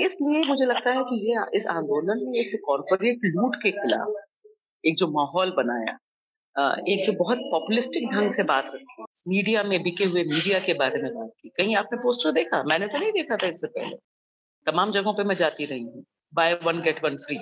इसलिए 0.00 0.44
मुझे 0.44 0.66
लगता 0.66 0.90
है 0.90 1.02
कि 1.04 1.16
ये, 1.26 1.44
इस 1.54 1.66
आंदोलन 1.68 2.20
ने 2.22 2.40
एक 2.40 2.50
जो 2.50 2.58
कॉरपोरेट 2.66 3.20
लूट 3.26 3.56
के 3.56 3.70
खिलाफ 3.72 4.08
एक 4.84 4.94
जो 4.96 5.08
माहौल 5.10 5.50
बनाया 5.56 5.98
एक 6.88 7.04
जो 7.06 7.12
बहुत 7.14 7.38
पॉपुलिस्टिक 7.50 8.08
ढंग 8.12 8.30
से 8.30 8.42
बात 8.42 8.70
रखी, 8.74 9.04
मीडिया 9.28 9.62
में 9.62 9.82
बिके 9.82 10.04
हुए 10.04 10.24
मीडिया 10.24 10.58
के 10.60 10.74
बारे 10.74 11.02
में 11.02 11.12
बात 11.14 11.30
की। 11.40 11.48
कहीं 11.48 11.76
आपने 11.76 11.98
पोस्टर 11.98 12.32
देखा? 12.32 12.62
मैंने 12.62 12.86
तो 12.86 12.98
नहीं 12.98 13.12
देखा 13.12 13.36
था 13.36 13.46
इससे 13.46 13.66
पहले। 13.68 13.96
तमाम 14.66 14.90
जगहों 14.90 15.12
पे 15.14 15.24
मैं 15.24 15.36
जाती 15.36 15.64
रही 15.64 15.82
हूँ। 15.82 16.04
Buy 16.32 16.54
one 16.64 16.80
get 16.82 17.04
one 17.04 17.16
free 17.18 17.36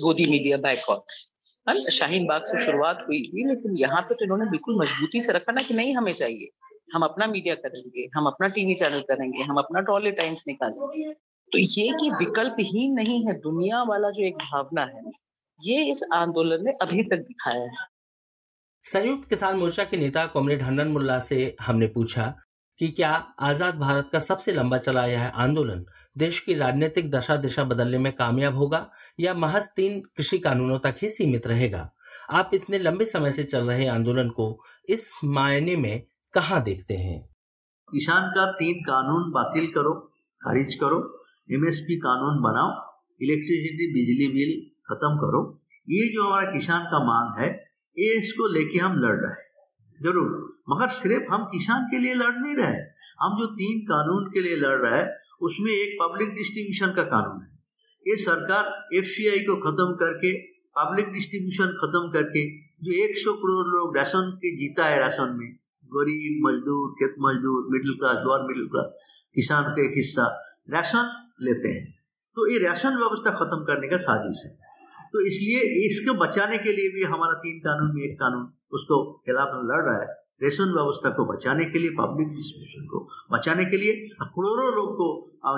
गोदी 0.00 0.26
मीडिया 0.26 0.56
बायकॉट 0.58 1.90
शाहीन 1.92 2.26
बाग 2.26 2.44
से 2.44 2.64
शुरुआत 2.64 3.04
हुई 3.08 3.20
थी, 3.22 3.44
लेकिन 3.48 3.76
यहाँ 3.78 4.00
पे 4.02 4.14
तो 4.14 4.24
इन्होंने 4.24 4.50
बिल्कुल 4.50 4.80
मजबूती 4.80 5.20
से 5.20 5.32
रखा 5.32 5.52
ना 5.52 5.62
कि 5.62 5.74
नहीं 5.74 5.94
हमें 5.96 6.12
चाहिए। 6.12 6.48
हम 6.94 7.02
अपना 7.02 7.26
मीडिया 7.26 7.54
करेंगे, 7.56 8.08
हम 8.16 8.26
अपना 8.26 8.48
टीवी 8.48 8.74
चैनल 8.74 9.00
करेंगे, 9.00 9.42
हम 9.42 9.58
अपना 9.58 9.80
ट्रॉली 9.80 10.10
टाइम्स 10.12 10.44
निकालेंगे। 10.48 11.12
तो 11.52 11.58
ये 11.58 11.88
कि 12.00 12.10
विकल्प 12.14 12.56
ही 12.60 12.88
नहीं 12.90 13.24
है, 13.26 13.34
दुनिया 13.40 13.82
वाला 13.82 14.10
जो 14.10 14.24
एक 14.24 14.36
भावना 14.42 14.84
है, 14.84 15.02
ये 15.60 15.90
इस 15.90 16.02
आंदोलन 16.12 16.64
ने 16.64 16.72
अभी 16.82 17.02
तक 17.02 17.24
दिखाया 17.28 17.62
है। 17.62 17.86
संयुक्त 18.84 19.28
किसान 19.28 19.56
मोर्चा 19.56 19.84
के 19.84 19.96
नेता 19.96 20.26
कॉमरेड 20.26 20.62
हनन 20.62 20.88
मुल्ला 20.88 21.18
से 21.22 21.54
हमने 21.60 21.86
पूछा 21.88 22.32
कि 22.78 22.88
क्या 22.88 23.10
आज़ाद 23.40 23.78
भारत 23.78 24.08
का 24.12 24.18
सबसे 24.18 24.52
लंबा 24.52 24.78
चला 24.78 25.04
यह 25.06 25.26
आंदोलन? 25.26 25.84
देश 26.18 26.40
की 26.40 26.54
राजनीतिक 26.54 27.10
दशा 27.10 27.36
दिशा 27.36 27.64
बदलने 27.64 27.98
में 27.98 28.12
कामयाब 28.12 28.56
होगा 28.56 28.86
या 29.20 29.34
महज 29.34 29.68
तीन 29.76 30.00
कृषि 30.16 30.38
कानूनों 30.38 30.78
तक 30.78 30.94
ही 31.02 31.08
सीमित 31.08 31.46
रहेगा? 31.46 31.90
आप 32.30 32.50
इतने 32.54 32.78
लंबे 32.78 33.04
समय 33.04 33.32
से 33.32 33.44
चल 33.44 33.64
रहे 33.64 33.86
आंदोलन 33.86 34.28
को 34.28 34.46
इस 34.88 35.12
मायने 35.24 35.76
में 35.76 36.02
कहा 36.34 36.58
देखते 36.60 36.94
हैं? 36.94 37.20
किसान 37.88 38.30
का 38.30 38.46
तीन 38.52 38.74
कानून 38.80 39.30
बातिल 39.30 39.66
करो, 39.66 39.94
खारिज 40.42 40.74
करो 40.74 40.98
एमएसपी 41.52 41.96
कानून 41.96 42.42
बनाओ 42.42 42.70
इलेक्ट्रिसिटी 43.20 43.92
बिजली 43.92 44.28
बिल 44.28 44.52
खत्म 44.88 45.16
करो। 45.16 45.40
ये 45.88 46.08
जो 46.08 46.26
हमारा 46.26 46.52
किसान 46.52 46.84
का 46.84 46.98
मांग 47.04 47.40
है, 47.40 47.48
ये 47.96 48.12
इसको 48.18 48.46
लेके 48.52 48.78
हम 48.78 48.98
लड़ 48.98 49.16
रहे 49.16 49.42
हैं। 49.42 49.53
ज़रूर। 50.04 50.30
मगर 50.68 50.88
सिर्फ़ 50.88 51.32
हम 51.34 51.44
किसान 51.44 51.84
के 51.84 51.98
लिए 51.98 52.14
लड़ 52.14 52.34
नहीं 52.34 52.56
रहे। 52.56 52.78
हम 53.20 53.38
जो 53.38 53.46
तीन 53.46 53.80
कानून 53.80 54.24
के 54.26 54.40
लिए 54.40 54.56
लड़ 54.56 54.78
रहे 54.78 55.00
हैं 55.00 55.08
उसमें 55.42 55.72
एक 55.72 55.96
पब्लिक 56.02 56.28
डिस्ट्रीब्यूशन 56.28 56.92
का 56.92 57.02
कानून 57.02 57.42
है। 57.42 57.48
ये 58.06 58.16
सरकार 58.16 58.96
एफसीआई 58.96 59.38
को 59.38 59.56
खत्म 59.56 59.94
करके 59.94 60.32
पब्लिक 60.76 61.08
डिस्ट्रीब्यूशन 61.08 61.66
खत्म 61.66 62.10
करके, 62.10 62.56
जो 62.56 62.92
100 62.92 63.32
करोड़ 63.32 63.66
लोग 63.66 63.96
राशन 63.96 64.30
के 64.30 64.56
जीता 64.56 64.86
है 64.86 64.98
राशन 64.98 65.36
में, 65.38 65.52
गरीब, 65.92 66.46
मजदूर, 66.46 66.90
खेत 66.92 67.14
मजदूर 67.20 67.68
middle 67.70 67.94
class 67.94 68.16
lower 68.16 68.46
middle 68.46 68.66
class 68.66 68.92
किसान 69.34 69.64
का 69.64 69.84
एक 69.84 69.92
हिस्सा, 69.96 70.26
राशन 70.70 71.12
लेते 71.42 71.68
हैं। 71.68 71.94
तो 72.36 72.52
ये 72.52 72.58
राशन 72.58 72.96
व्यवस्था 72.96 73.30
खत्म 73.30 73.64
करने 73.64 73.88
का 73.88 73.96
साजिश 73.96 74.42
है। 74.44 74.52
तो 75.12 75.20
इसलिए 75.20 75.86
इसको 75.86 76.14
बचाने 76.14 76.58
के 76.58 76.72
लिए 76.72 76.88
भी 76.88 77.02
हमारा 77.02 77.34
तीन 77.34 77.58
कानून 77.58 77.94
में 77.94 78.02
एक 78.02 78.14
कानून 78.14 78.44
उसको 78.74 78.96
खिलाफ 79.26 79.50
लड़ 79.64 79.82
रहा 79.82 79.96
है, 79.96 80.06
रेशन 80.42 80.72
व्यवस्था 80.74 81.10
को 81.16 81.24
बचाने 81.26 81.64
के 81.66 81.78
लिए 81.78 81.90
पब्लिक 81.98 82.28
डिस्ट्रीब्यूशन 82.30 82.86
को 82.88 83.00
बचाने 83.32 83.64
के 83.66 83.76
लिए 83.76 83.92
करोड़ों 84.22 84.70
लोग 84.74 84.90
को 84.96 85.08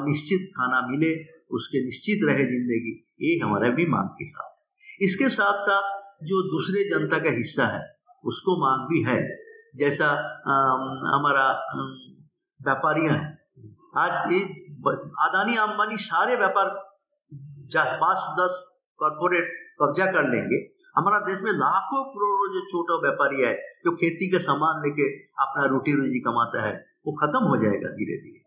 निश्चित 0.07 0.51
खाना 0.57 0.81
मिले, 0.89 1.13
उसके 1.51 1.85
निश्चित 1.85 2.25
रहे 2.27 2.45
ज़िंदगी, 2.47 2.93
ये 3.23 3.39
हमारा 3.39 3.69
भी 3.75 3.87
मांग 3.89 4.09
के 4.19 4.25
साथ 4.27 4.51
है। 4.51 4.57
इसके 5.01 5.29
साथ 5.31 5.59
साथ 5.63 5.85
जो 6.25 6.43
दूसरे 6.51 6.85
जनता 6.91 7.19
का 7.21 7.31
हिस्सा 7.33 7.67
है, 7.69 7.83
उसको 8.25 8.57
मांग 8.61 8.87
भी 8.89 9.03
है। 9.05 9.19
जैसा 9.77 10.07
हमारा 11.09 11.47
व्यापारियाँ 12.61 13.15
हैं। 13.15 13.33
आज 13.97 14.33
ये 14.33 14.41
अदानी 15.23 15.57
अंबानी 15.59 15.97
सारे 16.03 16.37
व्यापार 16.37 16.69
पाँच 18.01 18.27
दस 18.39 18.61
कॉरपोरेट 19.01 19.49
कब्जा 19.81 20.07
कर 20.13 20.29
लेंगे। 20.31 20.59
हमारा 20.99 21.19
देश 21.19 21.43
में 21.43 21.53
लाखों 21.53 22.05
करोड़ों 22.05 22.55
जो 22.55 22.61
छोटा 22.61 22.95
व्यापारी 22.95 23.43
है 23.43 23.55
जो 23.55 23.93
खेती 23.93 24.31
के 24.31 24.39
सामान 24.39 24.83
लेके 24.83 25.19
अपना 25.19 25.65
रोटी 25.65 25.93
रोजी 25.93 26.21
कमाता 26.21 26.63
है 26.63 26.87
वो 27.07 27.13
खत्म 27.13 27.39
हो 27.39 27.57
जाएगा 27.57 27.89
धीरे 27.89 28.23
धीरे 28.23 28.47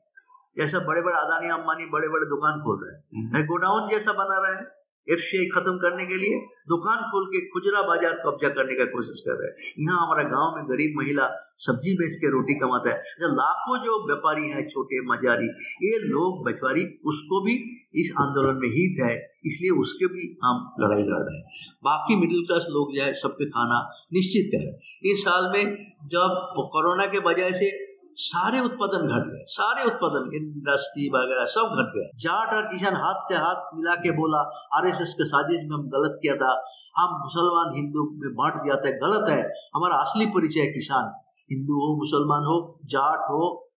जैसा 0.58 0.80
बड़े 0.80 1.02
बड़े 1.02 1.16
अदानी 1.16 1.50
अंबानी 1.50 1.86
बड़े 1.86 2.08
बड़े 2.08 2.26
दुकान 2.26 2.60
खोल 2.60 2.80
रहे 2.84 2.96
हैं। 2.96 3.32
हम्म। 3.32 3.46
गोडाउन 3.46 3.90
जैसा 3.90 4.14
बना 4.14 4.48
रहे 4.48 4.56
हैं। 4.56 4.68
एफ़ 5.08 5.22
खत्म 5.50 5.72
करने 5.78 6.06
के 6.06 6.18
लिए 6.18 6.40
दुकान 6.70 7.00
खोल 7.12 7.26
के 7.26 7.40
खुजरा 7.50 7.82
बाज़ार 7.82 8.18
कब्जा 8.26 8.50
करने 8.50 8.76
का 8.76 8.86
कोशिश 8.86 9.22
कर 9.28 9.38
रहे 9.40 9.48
हैं। 9.48 9.86
यहाँ 9.86 10.02
हमारा 10.02 10.24
गाँव 10.30 10.56
में 10.56 10.66
गरीब 10.66 10.98
महिला 10.98 11.28
सब्ज़ी 11.58 11.94
बेच 11.94 12.16
के 12.16 12.32
रोटी 12.32 12.56
कमाता 12.60 12.90
है। 12.90 12.96
अच्छा 12.96 13.28
लाखों 13.28 13.78
जो 13.86 13.98
व्यापारी 14.08 14.50
हैं, 14.50 14.68
छोटे 14.68 15.02
मजारी, 15.08 15.48
ये 15.86 15.98
लोग 16.00 16.46
व्यापारी 16.46 16.86
उसको 17.06 17.42
भी 17.46 17.56
इस 17.96 18.14
आंदोलन 18.20 18.62
में 18.62 18.70
हित 18.70 19.04
है, 19.04 19.16
इसलिए 19.46 19.72
उसके 19.80 20.08
भी 20.08 20.30
हम 20.44 20.64
लड़ाई 20.80 21.04
लड़ 21.04 21.24
रहे 21.24 21.38
हैं। 21.38 21.44
बाकी 21.84 22.16
मिडिल 22.16 22.46
क्लास 22.46 22.68
लोग 22.70 22.96
जो 22.96 23.04
है, 23.04 23.14
सबके 23.16 23.46
खाना 23.50 23.84
निश्चित 24.14 24.50
करें। 24.54 25.12
इस 25.12 25.24
साल 25.24 25.52
में 25.54 25.78
जब 26.08 26.42
कोरोना 26.72 27.06
के 27.06 27.30
वजह 27.30 27.52
से 27.52 27.72
सारे 28.16 28.60
उत्पादन 28.60 29.08
घट 29.08 29.28
गए, 29.28 29.44
सारे 29.48 29.84
उत्पादन, 29.84 30.30
इंडस्ट्री 30.36 31.10
वगैरह 31.10 31.46
सब 31.46 31.76
घट 31.76 31.92
गए 31.96 32.10
जाट 32.20 32.54
और 32.54 32.66
किसान 32.66 32.96
हाथ 32.96 33.22
से 33.28 33.36
हाथ 33.36 33.76
मिला 33.76 33.96
के 33.96 34.12
बोला, 34.12 34.40
आरएसएस 34.74 35.14
के 35.14 35.26
साजिश 35.26 35.64
में 35.64 35.78
हम 35.78 35.88
गलत 35.90 36.20
किया 36.22 36.36
था, 36.36 36.52
हम 36.98 37.18
मुसलमान 37.22 37.76
हिंदू 37.76 38.04
में 38.14 38.36
बांट 38.36 38.54
दिया 38.54 38.76
था, 38.76 38.92
गलत 39.08 39.30
है, 39.30 39.42
हमारा 39.76 39.96
असली 39.96 40.26
परिचय 40.26 40.66
किसान 40.66 41.12
हिंदू 41.52 41.74
हो, 41.74 41.96
मुसलमान 41.96 42.42
हो, 42.42 42.80
जाट 42.86 43.20
हो, 43.20 43.70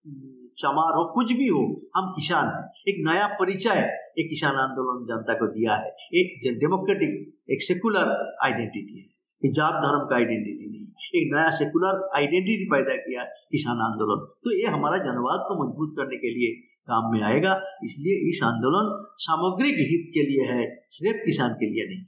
चमार 0.59 0.97
हो, 0.97 1.05
कुछ 1.15 1.33
भी 1.33 1.49
हो, 1.49 1.91
हम 1.97 2.13
किसान 2.13 2.47
हैं। 2.47 2.65
एक 2.89 3.05
नया 3.09 3.27
परिचय 3.27 3.91
एक 4.19 4.27
किसान 4.29 4.57
आंदोलन 4.57 5.07
जनता 5.07 5.35
को 5.35 5.47
दिया 5.47 5.75
है। 5.75 5.89
एक 6.15 6.59
डेमोक्रेटिक 6.61 7.13
एक 7.51 7.63
सेकुलर 7.63 8.37
आइडेंटिटी 8.45 8.99
है। 8.99 9.12
जात 9.51 9.73
धर्म 9.73 10.07
का 10.11 10.17
आइडेंटिटी 10.17 10.71
नहीं 10.71 10.83
एक 11.15 11.31
नया 11.35 11.51
सेकुलर 11.51 12.11
आइडेंटिटी 12.17 12.65
पैदा 12.65 12.97
किया 12.97 13.25
किसान 13.25 13.77
आंदोलन। 13.77 14.35
तो 14.45 14.59
ये 14.59 14.67
हमारा 14.67 14.97
जनवाद 14.97 15.41
को 15.49 15.65
मज़बूत 15.65 15.95
करने 15.99 16.17
के 16.17 16.31
लिए 16.31 16.55
काम 16.91 17.13
में 17.13 17.23
आएगा। 17.23 17.79
इसलिए 17.85 18.29
इस 18.29 18.41
आंदोलन 18.45 19.15
सामग्रिक 19.19 19.75
हित 19.75 20.11
के 20.15 20.21
लिए 20.21 20.53
है, 20.53 20.87
सिर्फ़ 20.91 21.17
किसान 21.17 21.53
के 21.53 21.67
लिए 21.67 21.87
नहीं। 21.87 22.05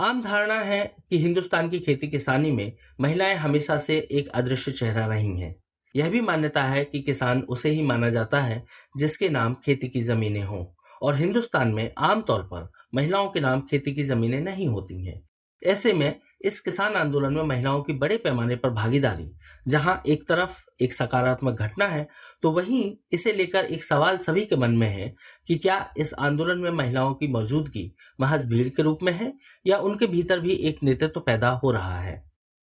आम 0.00 0.22
धारणा 0.22 0.54
है 0.54 0.96
कि 1.10 1.18
हिंदुस्तान 1.18 1.68
की 1.68 1.78
खेती 1.78 2.08
किसानी 2.08 2.50
में 2.50 2.72
महिलाएँ 3.00 3.34
हमेशा 3.34 3.78
से 3.78 4.08
एक 4.12 4.28
अदृश्य 4.28 4.72
चेहरा 4.72 5.06
रही 5.06 5.40
हैं। 5.40 5.56
यह 5.96 6.10
भी 6.10 6.20
मान्यता 6.20 6.64
है 6.64 6.84
कि 6.84 7.02
किसान 7.02 7.40
उसे 7.40 7.68
ही 7.68 7.82
माना 7.82 8.10
जाता 8.10 8.40
है 8.40 8.64
जिसके 8.96 9.28
नाम 9.28 9.54
खेती 9.54 9.88
की 9.88 10.00
जमीनें 10.00 10.42
हों। 10.42 10.66
और 11.02 11.14
हिंदुस्तान 11.14 11.68
में 11.68 11.92
आमतौर 11.98 12.42
पर 12.42 12.72
महिलाओं 12.94 13.28
के 13.28 13.40
नाम 13.40 13.60
खेती 13.60 13.94
की 13.94 14.02
जमीनें 14.02 14.40
नहीं 14.40 14.68
होती 14.68 15.06
हैं। 15.06 15.28
ऐसे 15.62 15.92
में 15.92 16.14
इस 16.44 16.60
किसान 16.60 16.94
आंदोलन 16.94 17.34
में 17.34 17.42
महिलाओं 17.42 17.82
की 17.82 17.92
बड़े 17.92 18.16
पैमाने 18.16 18.56
पर 18.56 18.70
भागीदारी, 18.70 19.30
जहाँ 19.68 20.02
एक 20.06 20.26
तरफ़ 20.28 20.62
एक 20.80 20.94
सकारात्मक 20.94 21.54
घटना 21.54 21.86
है 21.86 22.06
तो 22.42 22.50
वहीं 22.50 22.94
इसे 23.12 23.32
लेकर 23.32 23.64
एक 23.64 23.84
सवाल 23.84 24.18
सभी 24.18 24.44
के 24.44 24.56
मन 24.56 24.70
में 24.70 24.88
है 24.88 25.14
कि 25.46 25.56
क्या 25.56 25.94
इस 25.98 26.14
आंदोलन 26.14 26.58
में 26.58 26.70
महिलाओं 26.70 27.14
की 27.14 27.28
मौजूदगी 27.28 27.90
महज 28.20 28.44
भीड़ 28.44 28.68
के 28.68 28.82
रूप 28.82 28.98
में 29.02 29.12
है, 29.12 29.32
या 29.66 29.78
उनके 29.78 30.06
भीतर 30.06 30.40
भी 30.40 30.52
एक 30.52 30.82
नेतृत्व 30.82 31.12
तो 31.12 31.20
पैदा 31.20 31.50
हो 31.64 31.70
रहा 31.70 31.98
है? 32.00 32.22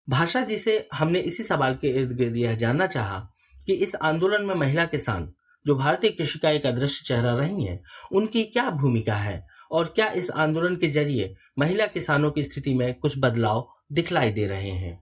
भाषा 0.09 0.41
जी 0.41 0.59
से 0.59 0.89
हमने 0.95 1.21
इसी 1.21 1.43
सवाल 1.43 1.75
के 1.75 1.89
इर्द 1.89 2.13
गिर्द 2.13 2.37
यह 2.37 2.55
जानना 2.55 2.87
चाहा 2.87 3.19
कि 3.67 3.73
इस 3.73 3.95
आंदोलन 3.95 4.45
में 4.45 4.55
महिला 4.55 4.85
किसान, 4.87 5.33
जो 5.67 5.75
भारतीय 5.75 6.11
कृषि 6.11 6.39
का 6.39 6.51
एक 6.51 6.67
अदृश्य 6.67 7.05
चेहरा 7.07 7.35
रही 7.35 7.65
है, 7.65 7.81
उनकी 8.13 8.45
क्या 8.45 8.71
भूमिका 8.71 9.15
है? 9.15 9.48
और 9.71 9.93
क्या 9.97 10.09
इस 10.13 10.31
आंदोलन 10.37 10.77
के 10.77 10.87
ज़रिए 10.89 11.35
महिला 11.59 11.87
किसानों 11.87 12.31
की 12.31 12.43
स्थिति 12.43 12.75
में 12.75 12.93
कुछ 12.95 13.15
बदलाव 13.19 13.69
दिखलाई 13.93 14.31
दे 14.31 14.47
रहे 14.47 14.71
हैं? 14.73 14.95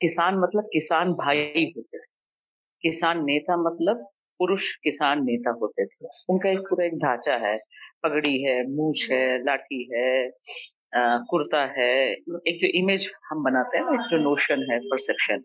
किसान 0.00 0.38
मतलब 0.38 0.68
किसान 0.72 1.12
भाई 1.14 1.72
होते 1.76 1.98
थे। 1.98 2.08
किसान 2.82 3.24
नेता 3.24 3.56
मतलब 3.62 4.06
पुरुष 4.40 4.74
किसान 4.76 5.22
नेता 5.24 5.50
होते 5.52 5.84
थे। 5.86 6.06
उनका 6.30 6.50
एक 6.50 6.58
पूरा 6.60 6.84
एक 6.86 6.94
ढांचा 6.94 7.34
है। 7.38 7.56
पगड़ी 8.04 8.40
है, 8.42 8.62
मूछ 8.66 9.10
है, 9.10 9.38
लाठी 9.44 9.82
है 9.94 10.30
कुर्ता 11.30 11.60
है। 11.76 11.92
एक 12.12 12.58
जो 12.60 12.68
इमेज 12.78 13.10
हम 13.30 13.42
बनाते 13.44 13.78
हैं 13.78 13.94
एक 13.94 14.06
जो 14.10 14.18
नोशन 14.20 14.66
है 14.72 14.78
परसेप्शन 14.84 15.38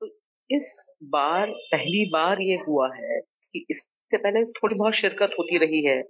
तो 0.00 0.06
इस 0.50 0.96
बार, 1.04 1.50
पहली 1.72 2.04
बार 2.10 2.40
ये 2.42 2.56
हुआ 2.68 2.88
है 2.96 3.20
कि 3.20 3.64
इससे 3.70 4.16
पहले 4.16 4.44
थोड़ी 4.52 4.74
बहुत 4.74 4.92
शिरकत 4.94 5.30
होती 5.38 5.58
रही 5.58 5.84
है। 5.84 6.02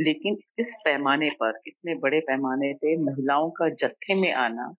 लेकिन 0.00 0.36
इस 0.58 0.74
पैमाने 0.84 1.30
पर, 1.32 1.60
इतने 1.66 1.94
बड़े 1.96 2.20
पैमाने 2.22 2.72
पे 2.74 2.96
महिलाओं 3.02 3.50
का 3.50 3.68
जत्थे 3.76 4.14
में 4.14 4.32
आना, 4.34 4.72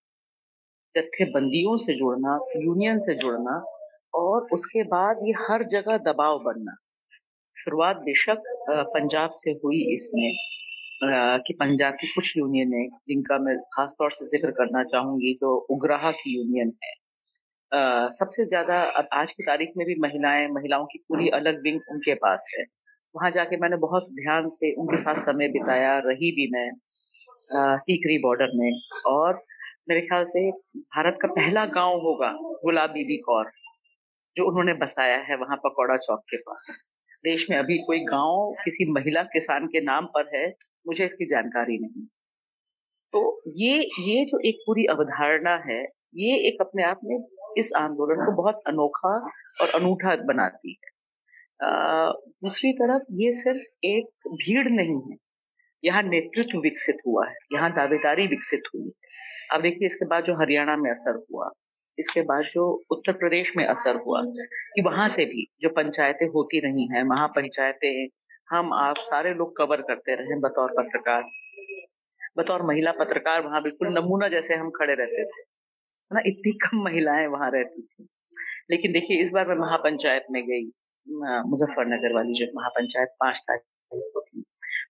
जत्थेबंदियों 0.96 1.78
से 1.78 1.94
जुड़ना 1.94 2.40
यूनियन 2.58 2.98
से 3.00 3.16
जुड़ना 3.16 3.64
और 4.14 4.48
उसके 4.54 4.84
बाद 4.88 5.20
ये 5.26 5.34
हर 5.40 5.64
जगह 5.68 5.98
दबाव 6.06 6.40
बनना। 6.44 6.76
शुरुआत 7.58 7.98
बेशक 8.00 8.44
पंजाब 8.70 9.32
से 9.34 9.52
हुई 9.64 9.82
इसमें 9.94 10.32
कि 11.40 11.54
पंजाब 11.54 11.94
की 11.94 12.08
कुछ 12.08 12.38
यूनियन 12.38 12.74
है, 12.74 12.88
जिनका 13.08 13.38
मैं 13.40 13.56
खास 13.70 13.96
तौर 14.00 14.12
से 14.12 14.26
ज़िक्र 14.28 14.52
करना 14.52 14.84
चाहूँगी, 14.84 15.34
जो 15.34 15.56
उग्राहा 15.72 16.12
की 16.14 16.36
यूनियन 16.38 16.74
है। 16.84 16.94
सबसे 18.12 18.46
ज़्यादा 18.46 18.76
आज 19.16 19.32
की 19.32 19.44
तारीख 19.44 19.72
में 19.78 19.86
भी 19.88 19.96
महिलाएँ, 20.00 20.48
महिलाओं 20.50 20.86
की 20.86 21.00
पूरी 21.10 21.30
अलग 21.34 21.62
विंग 21.64 21.80
उनके 21.92 22.14
पास 22.16 22.48
है। 22.58 22.64
वहाँ 23.16 23.30
जाके 23.32 23.58
मैंने 23.58 23.78
बहुत 23.78 24.08
ध्यान 24.12 24.48
से 24.48 24.72
उनके 24.74 24.98
साथ 24.98 25.16
समय 25.16 25.48
बिताया, 25.48 25.98
रही 26.00 26.32
भी 26.32 26.50
मैं 26.54 26.70
टीकरी 27.80 28.18
बॉर्डर 28.18 28.52
में। 28.56 28.72
और 29.08 29.42
मेरे 29.90 30.02
ख्याल 30.02 30.24
से 30.24 30.50
भारत 30.52 31.18
का 31.22 31.28
पहला 31.28 31.66
गाँव 31.66 32.00
होगा 32.02 32.32
गुलाब 32.64 32.90
बीबी 32.90 33.18
कौर, 33.18 33.52
जो 34.36 34.48
उन्होंने 34.48 34.74
बसाया 34.74 35.18
है 35.20 35.38
वहाँ 35.38 35.58
पकौड़ा 35.58 35.96
चौक 35.98 36.20
के 36.30 36.38
पास। 36.38 36.94
देश 37.24 37.50
में 37.50 37.58
अभी 37.58 37.78
कोई 37.78 38.00
गाँव 38.06 38.54
किसी 38.64 38.92
महिला 38.92 39.24
किसान 39.24 39.68
के 39.68 39.82
नाम 39.82 40.06
पर 40.16 40.30
है, 40.36 40.48
मुझे 40.86 41.06
इसकी 41.06 41.26
जानकारी 41.26 41.78
नहीं। 41.78 42.06
तो 43.14 43.42
ये 43.58 43.78
ये 44.00 44.24
जो 44.26 44.40
एक 44.40 44.64
पूरी 44.66 44.86
अवधारणा 44.86 45.56
है, 45.68 45.82
ये 46.16 46.36
एक 46.48 46.62
अपने 46.62 46.84
आप 46.84 47.00
में 47.04 47.18
इस 47.58 47.72
आंदोलन 47.78 48.26
को 48.26 48.32
बहुत 48.42 48.62
अनोखा 48.68 49.16
और 49.62 49.70
अनूठा 49.76 50.16
बनाती 50.26 50.72
है। 50.72 50.93
दूसरी 51.62 52.72
तरफ़ 52.74 53.04
ये 53.12 53.32
सिर्फ़ 53.32 53.86
एक 53.86 54.06
भीड़ 54.28 54.68
नहीं 54.70 55.02
है। 55.12 55.18
यहाँ 55.84 56.04
नेतृत्व 56.04 56.60
विकसित 56.60 56.98
हुआ 57.08 57.28
है, 57.28 57.36
यहाँ 57.54 57.72
दावेदारी 57.72 58.28
विकसित 58.28 58.62
हुई। 58.76 58.92
अब 59.54 59.62
देखिए, 59.62 59.86
इसके 59.86 60.06
बाद 60.06 60.24
जो 60.24 60.34
हरियाणा 60.34 60.76
में 60.78 60.92
असर 60.92 61.26
हुआ, 61.32 61.50
इसके 62.00 62.22
बाद 62.22 62.44
जो 62.44 62.84
उत्तर 62.92 63.14
प्रदेश 63.14 63.58
में 63.58 63.66
असर 63.66 63.96
हुआ, 63.96 64.22
कि 64.76 64.82
वहाँ 64.82 65.08
से 65.08 65.26
भी 65.26 65.48
जो 65.62 65.70
पंचायतें 65.70 66.28
होती 66.28 66.60
रही 66.60 66.88
हैं, 66.88 67.04
महापंचायतें, 67.04 68.08
हम 68.50 68.74
आप 68.74 68.98
सारे 68.98 69.34
लोग 69.34 69.58
कवर 69.58 69.82
करते 69.82 70.16
रहे 70.16 70.40
बतौर 70.40 70.72
पत्रकार। 70.80 71.24
बतौर 72.38 72.62
महिला 72.62 72.92
पत्रकार 72.92 73.42
वहाँ 73.42 73.62
बिल्कुल 73.64 73.88
नमूना 73.88 74.28
जैसे 74.28 74.56
हम 74.56 74.70
खड़े 74.70 74.94
रहते 74.94 75.24
थे। 75.24 75.42
ना? 76.12 76.22
इतनी 76.28 76.52
कम 76.52 76.84
महिलाएँ 76.84 77.28
वहाँ 77.28 77.52
रहती 77.52 77.82
थी। 77.82 78.08
लेकिन 78.72 78.92
देखिए, 78.92 79.22
इस 79.22 79.32
बार 79.32 79.48
मैं 79.48 79.56
महापंचायत 79.56 80.26
में 80.32 80.44
गई। 80.44 80.72
मुजफ्फरनगर 81.08 82.14
वाली 82.14 82.34
जो 82.34 82.46
महापंचायत 82.56 83.10
पाँच 83.20 83.40
तारीख 83.40 83.62
थी। 84.28 84.44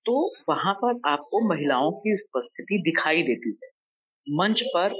तो 0.06 0.36
वहाँ 0.50 0.74
पर 0.74 1.00
आपको 1.06 1.50
महिलाओं 1.50 1.92
की 1.92 2.14
उपस्थिति 2.14 2.78
दिखाई 2.78 3.24
देती 3.24 3.58
है। 3.64 3.70
मंच 4.28 4.62
पर 4.62 4.94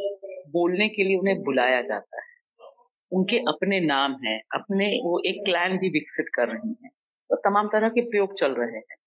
बोलने 0.50 0.90
के 0.90 1.04
लिए 1.04 1.18
उन्हें 1.18 1.44
बुलाया 1.44 1.82
जाता 1.82 2.18
है। 2.18 2.32
उनके 3.12 3.38
अपने 3.38 3.80
नाम 3.80 4.12
हैं, 4.26 4.42
अपने 4.54 4.88
वो 5.04 5.22
एक 5.26 5.46
क्लैन 5.46 5.78
भी 5.78 5.90
विकसित 5.90 6.26
कर 6.36 6.48
रही 6.48 6.76
हैं। 6.84 6.90
तो 7.30 7.36
तमाम 7.36 7.68
तरह 7.68 7.90
के 7.90 8.02
प्रयोग 8.02 8.34
चल 8.34 8.52
रहे 8.52 8.78
हैं। 8.78 8.98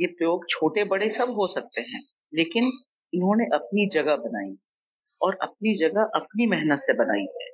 ये 0.00 0.06
प्रयोग 0.06 0.48
छोटे 0.48 0.84
बड़े 0.84 1.10
सब 1.10 1.28
हो 1.28 1.46
सकते 1.46 1.80
हैं, 1.80 2.02
लेकिन 2.34 2.64
इन्होंने 3.12 3.44
अपनी 3.44 3.88
जगह 3.88 4.16
बनाई 4.16 4.56
और 5.22 5.38
अपनी 5.42 5.74
जगह 5.74 6.10
अपनी 6.14 6.46
मेहनत 6.46 6.78
से 6.78 6.92
बनाई 6.92 7.26
है। 7.40 7.50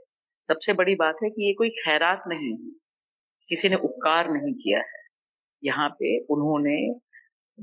सबसे 0.49 0.73
बड़ी 0.73 0.95
बात 0.95 1.17
है 1.25 1.31
कि 1.31 1.47
ये 1.47 1.53
कोई 1.53 1.69
खैरात 1.69 2.23
नहीं 2.29 2.53
है। 2.53 2.82
किसी 3.53 3.69
ने 3.69 3.77
उपकार 3.77 4.31
नहीं 4.31 4.55
किया 4.55 4.79
है। 4.79 5.01
यहाँ 5.63 5.89
पे 5.89 6.19
उन्होंने 6.31 6.77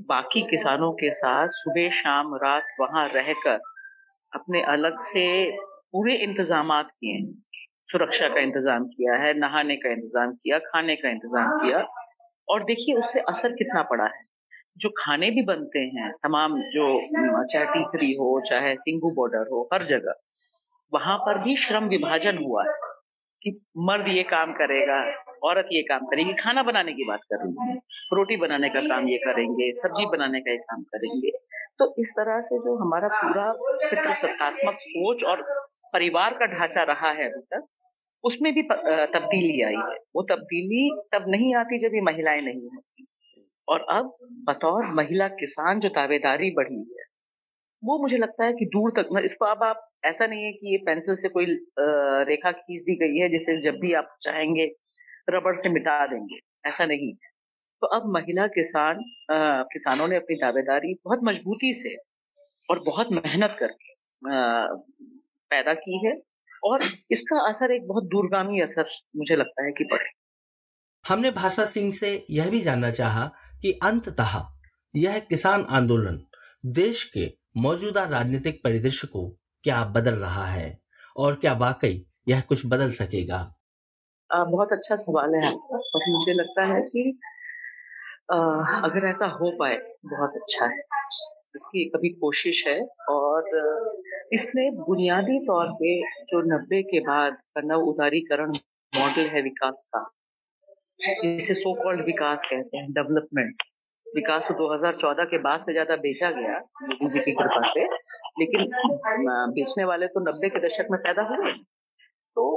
बाकी 0.07 0.41
किसानों 0.41 0.91
के 0.91 1.11
साथ 1.11 1.47
सुबह 1.47 1.89
शाम 1.89 2.35
रात 2.35 2.63
वहाँ 2.81 3.07
रहकर 3.07 3.59
अपने 4.33 4.61
अलग 4.61 4.99
से 4.99 5.25
पूरे 5.91 6.15
इंतज़ाम 6.15 6.71
किए 6.81 7.31
सुरक्षा 7.91 8.27
का 8.27 8.39
इंतज़ाम 8.39 8.83
किया 8.85 9.13
है, 9.15 9.33
नहाने 9.39 9.75
का 9.75 9.91
इंतज़ाम 9.91 10.33
किया, 10.33 10.59
खाने 10.59 10.95
का 10.95 11.09
इंतज़ाम 11.09 11.57
किया। 11.59 11.85
और 12.47 12.63
देखिए 12.63 12.95
उससे 12.95 13.19
असर 13.19 13.51
कितना 13.51 13.81
पड़ा 13.83 14.03
है। 14.03 14.21
जो 14.77 14.89
खाने 14.97 15.29
भी 15.31 15.41
बनते 15.41 15.79
हैं, 15.79 16.11
तमाम 16.23 16.59
जो 16.71 16.87
चाहे 17.43 17.65
टीकरी 17.65 18.11
हो, 18.13 18.29
चाहे 18.49 18.75
सिंगू 18.75 19.11
बॉर्डर 19.11 19.49
हो, 19.51 19.69
हर 19.73 19.83
जगह, 19.83 20.13
वहाँ 20.93 21.17
पर 21.17 21.43
भी 21.43 21.55
श्रम 21.55 21.87
विभाजन 21.87 22.37
हुआ 22.37 22.63
है। 22.63 22.77
कि 23.43 23.51
मर्द 23.79 24.07
ये 24.07 24.23
काम 24.25 24.51
करेगा, 24.53 24.97
औरत 25.43 25.67
ये 25.71 25.81
काम 25.83 26.05
करेगी। 26.05 26.33
खाना 26.33 26.63
बनाने 26.63 26.93
की 26.93 27.07
बात 27.07 27.19
कर 27.23 27.43
रही 27.43 27.69
है। 27.69 27.75
रोटी 28.13 28.37
बनाने 28.37 28.69
का 28.69 28.79
काम 28.87 29.07
ये 29.07 29.17
करेंगे, 29.17 29.71
सब्ज़ी 29.73 30.05
बनाने 30.07 30.39
का 30.39 30.51
ये 30.51 30.57
काम 30.59 30.81
करेंगे। 30.93 31.31
तो 31.79 31.93
इस 31.99 32.11
तरह 32.11 32.39
से 32.39 32.59
जो 32.59 32.75
हमारा 32.75 33.07
पूरा 33.13 33.51
पितृसत्तात्मक 33.61 34.73
सोच 34.81 35.23
और 35.23 35.41
परिवार 35.93 36.33
का 36.33 36.45
ढांचा 36.47 36.83
रहा 36.83 37.11
है 37.11 37.29
अभी 37.29 37.41
तक, 37.53 37.67
उसमें 38.23 38.53
भी 38.53 38.61
तब्दीली 38.63 39.61
आई 39.63 39.75
है। 39.75 39.97
वो 40.15 40.21
तब्दीली 40.29 40.89
तब 41.13 41.25
नहीं 41.27 41.53
आती 41.55 41.77
जब 41.77 41.95
ये 41.95 42.01
महिलाएँ 42.01 42.41
नहीं 42.41 42.61
होती। 42.65 43.05
और 43.67 43.85
अब 43.89 44.15
बतौर 44.47 44.85
महिला 44.93 45.27
किसान 45.39 45.79
जो 45.79 45.89
दावेदारी 45.89 46.49
बढ़ी 46.51 46.75
है, 46.75 47.05
वो 47.83 47.97
मुझे 48.01 48.17
लगता 48.17 48.45
है 48.45 48.53
कि 48.53 48.65
दूर 48.65 48.91
तक 48.91 49.21
इसको 49.23 49.45
अब 49.45 49.63
आप 49.63 49.88
ऐसा 50.03 50.25
नहीं 50.27 50.43
है 50.43 50.51
कि 50.51 50.71
ये 50.71 50.77
पेंसिल 50.85 51.15
से 51.15 51.29
कोई 51.29 51.45
रेखा 52.29 52.51
खींच 52.51 52.81
दी 52.81 52.95
गई 52.97 53.17
है, 53.17 53.29
जिसे 53.29 53.55
जब 53.61 53.79
भी 53.81 53.93
आप 53.93 54.13
चाहेंगे 54.21 54.65
रबड़ 55.29 55.55
से 55.55 55.69
मिटा 55.69 56.05
देंगे। 56.07 56.39
ऐसा 56.65 56.85
नहीं 56.85 57.07
है। 57.07 57.27
तो 57.81 57.87
अब 57.87 58.11
महिला 58.13 58.45
किसान 58.47 58.99
किसानों 59.71 60.07
ने 60.07 60.15
अपनी 60.15 60.35
दावेदारी 60.35 60.93
बहुत 61.05 61.19
मजबूती 61.23 61.73
से 61.73 61.95
और 62.69 62.79
बहुत 62.83 63.11
मेहनत 63.11 63.55
करके 63.59 63.93
पैदा 65.51 65.73
की 65.75 66.05
है 66.05 66.13
और 66.63 66.83
इसका 67.11 67.39
असर 67.47 67.71
एक 67.71 67.87
बहुत 67.87 68.03
दूरगामी 68.05 68.59
असर 68.59 68.85
मुझे 69.15 69.35
लगता 69.35 69.65
है 69.65 69.71
कि 69.71 69.83
पड़े। 69.91 70.09
हमने 71.05 71.31
भाषा 71.31 71.65
सिंह 71.65 71.91
से 71.91 72.09
यह 72.29 72.49
भी 72.49 72.61
जानना 72.61 72.91
चाहा 72.91 73.25
कि 73.61 73.71
अंततः 73.83 74.39
यह 74.93 75.19
किसान 75.19 75.65
आंदोलन 75.69 76.21
देश 76.65 77.03
के 77.13 77.27
मौजूदा 77.57 78.03
राजनीतिक 78.07 78.61
परिदृश्य 78.63 79.07
को 79.07 79.23
क्या 79.63 79.83
बदल 79.83 80.13
रहा 80.13 80.45
है 80.45 80.79
और 81.17 81.35
क्या 81.35 81.53
वाकई 81.53 82.05
यह 82.27 82.41
कुछ 82.41 82.65
बदल 82.65 82.91
सकेगा? 82.91 83.55
आ, 84.29 84.43
बहुत 84.43 84.71
अच्छा 84.71 84.95
सवाल 84.95 85.35
है। 85.35 85.47
आपका 85.47 85.77
और 85.77 86.11
मुझे 86.11 86.33
लगता 86.33 86.65
है 86.65 86.81
कि 86.81 87.19
आ, 88.31 88.37
अगर 88.81 89.07
ऐसा 89.07 89.25
हो 89.25 89.51
पाए 89.59 89.77
बहुत 90.05 90.33
अच्छा 90.41 90.65
है। 90.65 90.77
इसकी 91.55 91.85
कभी 91.89 92.09
कोशिश 92.09 92.67
है 92.67 92.79
और 93.09 93.43
इसने 94.33 94.69
बुनियादी 94.71 95.39
तौर 95.39 95.71
पे 95.71 95.99
जो 96.23 96.41
नब्बे 96.41 96.81
के 96.81 96.99
बाद 96.99 97.33
का 97.33 97.61
नव 97.61 97.81
उदारीकरण 97.81 98.51
मॉडल 98.93 99.27
है 99.27 99.41
विकास 99.41 99.89
का 99.95 100.03
जिसे 101.23 101.53
सो 101.53 101.73
कॉल्ड 101.83 102.05
विकास 102.05 102.43
कहते 102.49 102.77
हैं 102.77 102.91
डेवलपमेंट 102.91 103.63
विकास 104.15 104.47
को 104.47 104.53
2014 104.55 105.25
के 105.25 105.37
बाद 105.39 105.59
से 105.59 105.71
ज़्यादा 105.71 105.95
बेचा 105.97 106.29
गया 106.31 106.57
मोदी 106.83 107.09
जी 107.09 107.19
की 107.19 107.31
कृपा 107.33 107.61
से, 107.69 107.83
लेकिन 108.39 108.71
बेचने 109.53 109.83
वाले 109.85 110.07
तो 110.07 110.19
नब्बे 110.21 110.49
के 110.49 110.59
दशक 110.59 110.87
में 110.91 110.99
पैदा 111.01 111.23
हुए। 111.25 111.51
तो 112.37 112.47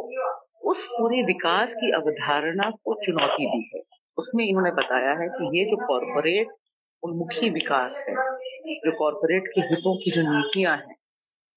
उस 0.71 0.85
पूरे 0.89 1.23
विकास 1.25 1.75
की 1.75 1.91
अवधारणा 1.93 2.71
को 2.71 2.95
चुनौती 3.05 3.47
दी 3.47 3.63
है। 3.75 3.83
उसमें 4.19 4.45
इन्होंने 4.45 4.71
बताया 4.73 5.13
है 5.21 5.29
कि 5.29 5.59
ये 5.59 5.65
जो 5.65 5.77
कॉरपोरेट 5.87 6.49
उन्मुखी 7.03 7.51
विकास 7.51 8.05
है, 8.09 8.15
जो 8.77 8.93
कॉरपोरेट 8.99 9.49
के 9.55 9.61
हितों 9.69 9.95
की 9.97 10.11
जो 10.11 10.23
नीतियाँ 10.23 10.77
हैं, 10.77 10.97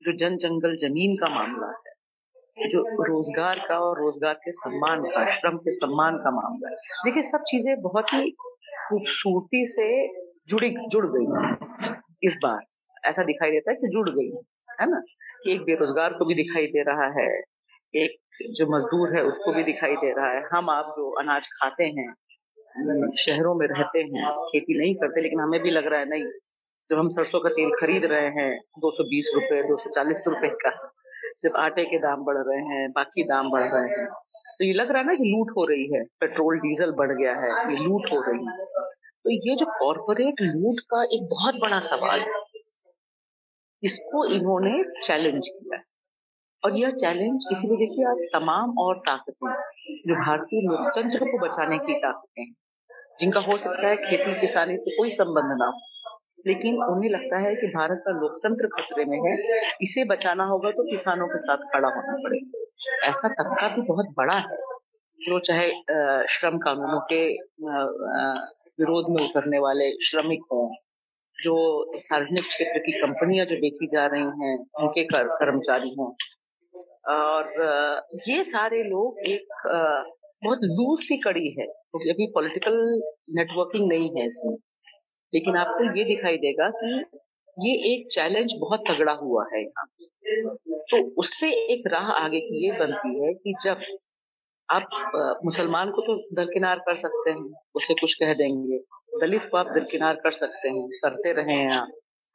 जो 0.01 0.11
जन 0.17 0.37
जंगल 0.37 0.75
ज़मीन 0.77 1.15
का 1.15 1.29
मामला 1.35 1.67
है, 1.67 2.69
जो 2.69 2.81
रोज़गार 3.03 3.59
का 3.69 3.77
और 3.79 3.99
रोज़गार 3.99 4.33
के 4.43 4.51
सम्मान 4.53 5.03
का 5.05 5.25
श्रम 5.31 5.57
के 5.57 5.71
सम्मान 5.71 6.17
का 6.17 6.31
मामला 6.31 6.69
है, 6.69 6.75
देखिए 7.05 7.23
सब 7.23 7.43
चीज़ें 7.47 7.81
बहुत 7.81 8.13
ही 8.13 8.35
खूबसूरती 8.79 9.65
से 9.65 9.87
जुड़ी, 10.47 10.69
जुड़ 10.89 11.05
गई 11.05 11.97
इस 12.23 12.39
बार 12.43 12.59
ऐसा 13.05 13.23
दिखाई 13.23 13.51
देता 13.51 13.71
है 13.71 13.75
कि 13.75 13.87
जुड़ 13.87 14.09
गई 14.09 14.29
है 14.81 14.89
ना? 14.91 15.01
कि 15.43 15.51
एक 15.51 15.61
बेरोजगार 15.61 16.13
को 16.13 16.25
भी 16.25 16.35
दिखाई 16.35 16.65
दे 16.65 16.83
रहा 16.83 17.07
है, 17.19 17.27
एक 17.93 18.17
जो 18.51 18.65
मजदूर 18.67 19.15
है 19.15 19.23
उसको 19.23 19.53
भी 19.53 19.63
दिखाई 19.63 19.95
दे 19.95 20.11
रहा 20.13 20.31
है। 20.31 20.41
हम 20.53 20.69
आप 20.69 20.85
जो 20.85 21.11
अनाज 21.11 21.47
खाते 21.47 21.83
हैं 21.83 22.13
शहरों 23.17 23.55
में 23.55 23.67
रहते 23.67 23.99
हैं, 23.99 24.31
खेती 24.45 24.79
नहीं 24.79 24.95
करते, 24.95 25.21
लेकिन 25.21 25.39
हमें 25.39 25.61
भी 25.61 25.69
लग 25.69 25.87
रहा 25.87 25.99
है, 25.99 26.09
नहीं, 26.09 26.23
जब 26.89 26.99
हम 26.99 27.09
सरसों 27.09 27.39
का 27.39 27.49
तेल 27.49 27.71
खरीद 27.81 28.05
रहे 28.05 28.27
हैं, 28.27 28.57
दो 28.79 28.91
सौ 28.91 29.03
बीस 29.03 29.31
रुपए, 29.35 29.61
दो 29.63 29.77
सौ 29.77 29.89
चालीस 29.89 30.25
रुपए 30.27 30.47
का 30.47 30.94
जब 31.41 31.51
आटे 31.55 31.85
के 31.85 31.97
दाम 31.97 32.23
बढ़ 32.23 32.37
रहे 32.37 32.61
हैं, 32.61 32.91
बाकी 32.91 33.23
दाम 33.23 33.49
बढ़ 33.49 33.63
रहे 33.63 33.89
हैं 33.89 34.07
तो 34.59 34.65
ये 34.65 34.73
लग 34.73 34.91
रहा 34.91 35.01
है 35.01 35.07
ना 35.07 35.13
कि 35.13 35.23
लूट 35.23 35.51
हो 35.57 35.65
रही 35.65 35.95
है, 35.95 36.03
पेट्रोल, 36.03 36.59
डीजल 36.59 36.91
बढ़ 36.91 37.11
गया 37.11 37.35
है, 37.35 37.71
ये 37.71 37.77
लूट 37.77 38.01
हो 38.11 38.21
रही 38.27 38.45
है। 38.45 38.65
तो 39.23 39.31
ये 39.31 39.55
जो 39.55 39.65
कॉरपोरेट 39.65 40.35
लूट 40.41 40.79
का 40.79 41.03
एक 41.03 41.27
बहुत 41.31 41.55
बड़ा 41.55 41.79
सवाल 41.79 42.19
है। 42.19 42.41
इसको 43.83 44.25
इन्होंने 44.25 45.01
चैलेंज 45.01 45.47
किया। 45.47 45.79
और 46.63 46.75
यह 46.75 46.89
चैलेंज 46.89 47.47
इसीलिए 47.51 47.77
देखिए 47.77 48.05
आप, 48.05 48.17
तमाम 48.33 48.77
और 48.79 48.97
ताकतें, 48.97 49.53
जो 50.07 50.15
भारतीय 50.15 50.61
लोकतंत्र 50.61 51.25
को 51.25 51.37
बचाने 51.37 51.77
की 51.77 51.93
ताकतें 51.93 52.43
हैं, 52.43 52.55
जिनका 53.19 53.39
हो 53.39 53.57
सकता 53.57 53.87
है 53.87 53.95
खेती 53.95 54.41
किसानी 54.41 54.77
से 54.77 54.97
कोई 54.97 55.11
संबंध 55.11 55.45
ना 55.45 55.65
हो। 55.65 55.94
लेकिन 56.45 56.77
उन्हें 56.83 57.09
लगता 57.11 57.37
है 57.39 57.53
कि 57.55 57.67
भारत 57.69 58.01
का 58.05 58.11
लोकतंत्र 58.13 58.67
खतरे 58.71 59.05
में 59.05 59.17
है। 59.21 59.35
इसे 59.81 60.03
बचाना 60.05 60.45
होगा 60.45 60.71
तो 60.71 60.83
किसानों 60.89 61.27
के 61.27 61.37
साथ 61.39 61.65
खड़ा 61.73 61.89
होना 61.89 62.15
पड़ेगा 62.23 63.09
ऐसा 63.09 63.29
तबका 63.33 63.67
भी 63.75 63.81
बहुत 63.87 64.13
बड़ा 64.17 64.37
है। 64.39 64.57
जो 65.19 65.39
चाहे 65.41 65.69
श्रम 66.29 66.57
कानूनों 66.59 66.99
के 67.11 67.21
विरोध 68.79 69.05
में 69.09 69.23
उतरने 69.23 69.59
वाले 69.59 69.91
श्रमिक 70.05 70.41
हों 70.51 70.67
जो 71.37 71.55
सार्वजनिक 71.99 72.45
क्षेत्र 72.45 72.79
की 72.79 72.91
कंपनियाँ 72.93 73.45
जो 73.45 73.55
बेची 73.57 73.87
जा 73.87 74.05
रही 74.05 74.21
हैं 74.41 74.57
उनके 74.81 75.03
कर, 75.05 75.27
कर्मचारी 75.39 75.93
हों। 75.99 76.11
और 77.09 78.11
ये 78.27 78.43
सारे 78.43 78.83
लोग 78.83 79.19
एक 79.27 79.47
बहुत 79.65 80.59
लूज 80.63 80.99
सी 80.99 81.17
कड़ी 81.17 81.47
है 81.49 81.65
क्योंकि 81.65 82.05
तो 82.05 82.13
अभी 82.13 82.27
पॉलिटिकल 82.35 82.77
नेटवर्किंग 83.37 83.87
नहीं 83.89 84.09
है 84.17 84.25
इसमें। 84.25 84.55
लेकिन 85.33 85.55
आपको 85.55 85.97
ये 85.97 86.03
दिखाई 86.03 86.37
देगा 86.37 86.69
कि 86.69 87.05
ये 87.69 87.93
एक 87.93 88.07
चैलेंज 88.11 88.53
बहुत 88.59 88.83
तगड़ा 88.89 89.13
हुआ 89.13 89.45
है 89.53 89.61
यहाँ 89.61 89.85
तो 90.91 91.11
उससे 91.11 91.51
एक 91.51 91.83
राह 91.87 92.03
आगे 92.03 92.39
की 92.39 92.65
ये 92.65 92.71
बनती 92.71 93.25
है 93.25 93.33
कि 93.33 93.53
जब 93.63 93.77
आप 94.69 94.89
मुसलमान 95.45 95.91
को 95.91 96.01
तो 96.01 96.35
दरकिनार 96.35 96.79
कर 96.79 96.95
सकते 96.95 97.31
हैं, 97.31 97.53
उसे 97.75 97.93
कुछ 97.93 98.13
कह 98.13 98.33
देंगे। 98.33 98.77
दलित 99.21 99.41
को 99.51 99.57
आप 99.57 99.67
दरकिनार 99.67 100.15
कर 100.15 100.31
सकते 100.31 100.69
हैं, 100.69 100.87
करते 100.87 101.33
रहे 101.33 101.53
हैं 101.53 101.71
आप। 101.71 101.87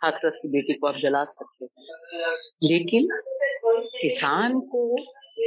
हाथरस 0.05 0.37
की 0.37 0.49
बेटी 0.49 0.73
को 0.73 0.87
आप 0.87 0.97
जला 0.97 1.25
सकते 1.25 1.65
हैं। 1.65 1.97
लेकिन 2.63 3.09
किसान 4.01 4.61
को 4.61 4.97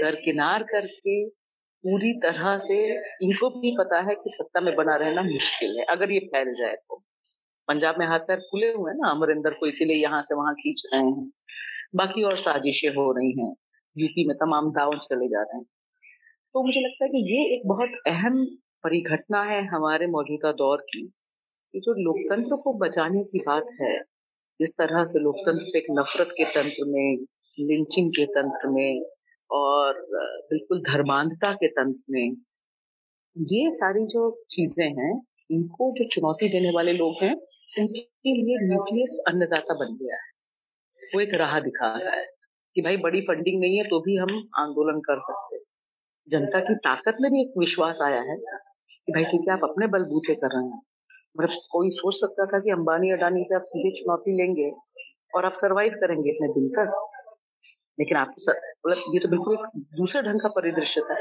दरकिनार 0.02 0.64
करके 0.64 1.30
पूरी 1.84 2.14
तरह 2.14 2.58
से, 2.58 2.96
इनको 2.98 3.50
भी 3.50 3.76
पता 3.78 4.02
है 4.02 4.16
कि 4.16 4.30
सत्ता 4.30 4.62
में 4.62 4.76
बना 4.76 4.96
रहना 4.96 5.22
मुश्किल 5.22 5.80
है, 5.80 5.86
अगर 5.86 6.12
ये 6.12 6.20
फैल 6.20 6.54
जाए 6.54 6.76
तो। 6.76 7.04
पंजाब 7.68 7.96
में 8.00 8.06
हाथ 8.08 8.20
पैर 8.20 8.40
खुले 8.40 8.72
हुए 8.74 8.92
हैं 8.92 8.98
ना, 8.98 9.10
अमरिंदर 9.10 9.54
को 9.54 9.66
इसीलिए 9.66 9.98
यहाँ 9.98 10.22
से 10.22 10.36
वहाँ 10.36 10.54
खींच 10.54 10.84
रहे 10.94 11.02
हैं। 11.02 11.32
बाकी 11.96 12.24
और 12.24 12.38
साजिशें 12.38 12.90
हो 12.90 13.12
रही 13.12 13.32
हैं। 13.40 13.54
यूपी 13.96 14.28
में 14.28 14.36
तमाम 14.38 14.72
दाव 14.72 14.98
चले 15.00 15.28
जा 15.28 15.42
रहे 15.42 15.58
हैं। 15.58 15.66
तो 16.56 16.64
मुझे 16.64 16.82
लगता 16.82 17.06
है 17.06 17.10
कि 17.10 17.20
ये 17.34 17.44
एक 17.56 17.68
बहुत 17.68 17.92
अहम 18.08 18.46
परिघटना 18.84 19.44
है 19.44 19.64
हमारे 19.66 20.08
मौजूदा 20.08 20.52
दौर 20.52 20.82
की, 20.82 21.02
कि 21.74 21.80
जो 21.80 21.94
लोकतंत्र 21.94 22.56
को 22.56 22.74
बचाने 22.74 23.24
की 23.24 23.40
बात 23.40 23.68
है, 23.82 23.94
जिस 24.60 24.78
तरह 24.78 25.04
से 25.04 25.20
लोकतंत्र 25.20 25.78
एक 25.78 25.86
नफरत 25.92 26.34
के 26.38 26.46
तंत्र 26.46 26.86
में, 26.88 27.18
लिंचिंग 27.58 28.10
के 28.10 28.26
तंत्र 28.26 28.70
में 28.70 29.06
और 29.50 30.02
बिल्कुल 30.50 30.82
धर्मांधता 30.82 31.54
के 31.54 31.68
तंत्र 31.68 32.04
में, 32.10 32.36
ये 33.36 33.72
सारी 33.72 34.06
जो 34.06 34.30
चीज़ें 34.50 34.88
हैं 34.88 35.14
इनको 35.50 35.92
जो 35.92 36.04
चुनौती 36.04 36.50
देने 36.50 36.70
वाले 36.70 36.94
लोग 36.94 37.24
हैं, 37.24 37.34
उनके 37.80 38.34
लिए 38.34 38.68
न्यूक्लियस 38.68 39.24
अन्नदाता 39.28 39.74
बन 39.74 39.96
गया 39.96 40.16
है। 40.16 40.32
वो 41.14 41.22
एक 41.22 41.34
राह 41.34 41.60
दिखा 41.60 41.88
रहा 41.98 42.16
है 42.16 42.26
कि 42.76 42.82
भाई 42.82 42.98
बड़ी 42.98 43.22
फंडिंग 43.22 43.60
नहीं 43.62 43.78
है 43.78 43.84
तो 43.84 44.00
भी 44.00 44.16
हम 44.18 44.48
आंदोलन 44.60 45.00
कर 45.00 45.20
सकते 45.20 45.62
जनता 46.28 46.60
की 46.60 46.76
ताकत 46.76 47.18
में 47.22 47.32
भी 47.32 47.42
एक 47.42 47.54
विश्वास 47.58 48.00
आया 48.02 48.22
है 48.22 48.36
कि 48.36 49.12
भाई 49.12 49.24
ठीक 49.24 49.42
है, 49.48 49.54
आप 49.54 49.64
अपने 49.64 49.88
बलबूते 49.88 50.36
कर 50.36 50.56
रहे 50.56 50.66
हैं। 50.66 50.82
मतलब 51.40 51.58
कोई 51.72 51.90
सोच 51.90 52.14
सकता 52.14 52.46
था 52.46 52.60
कि 52.60 52.72
अंबानी, 52.72 53.12
अडानी 53.12 53.44
से 53.44 53.56
आप 53.56 53.62
सीधे 53.62 53.92
चुनौती 53.92 54.38
लेंगे 54.38 54.68
और 55.36 55.46
आप 55.46 55.54
सरवाइव 55.54 55.94
करेंगे 55.94 56.30
इतने 56.30 56.48
दिन 56.48 56.70
तक। 56.70 57.10
लेकिन 58.00 58.18
आपको 58.18 58.52
मतलब 58.90 59.14
ये 59.14 59.20
तो 59.20 59.30
बिल्कुल 59.30 59.56
एक 59.56 59.84
दूसरे 59.98 60.22
ढंग 60.22 60.42
का 60.42 60.50
परिदृश्य 60.50 61.02
था 61.02 61.16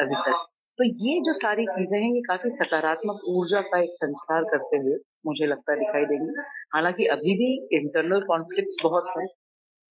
अभी 0.00 0.14
तक। 0.14 0.46
तो 0.78 0.84
ये 0.84 1.20
जो 1.20 1.32
सारी 1.32 1.64
चीज़ें 1.66 1.98
हैं, 2.00 2.12
ये 2.14 2.20
काफ़ी 2.20 2.50
सकारात्मक 2.50 3.20
ऊर्जा 3.28 3.60
का 3.60 3.82
एक 3.82 3.88
संचार 3.92 4.42
करते 4.42 4.76
हुए 4.76 4.94
मुझे 5.26 5.46
लगता 5.46 5.74
दिखाई 5.74 6.04
देंगी। 6.04 6.34
हालाँकि 6.74 7.04
अभी 7.04 7.34
भी 7.34 7.76
इंटरनल 7.76 8.20
कॉन्फ्लिक्ट 8.20 8.82
बहुत 8.82 9.04
है। 9.18 9.26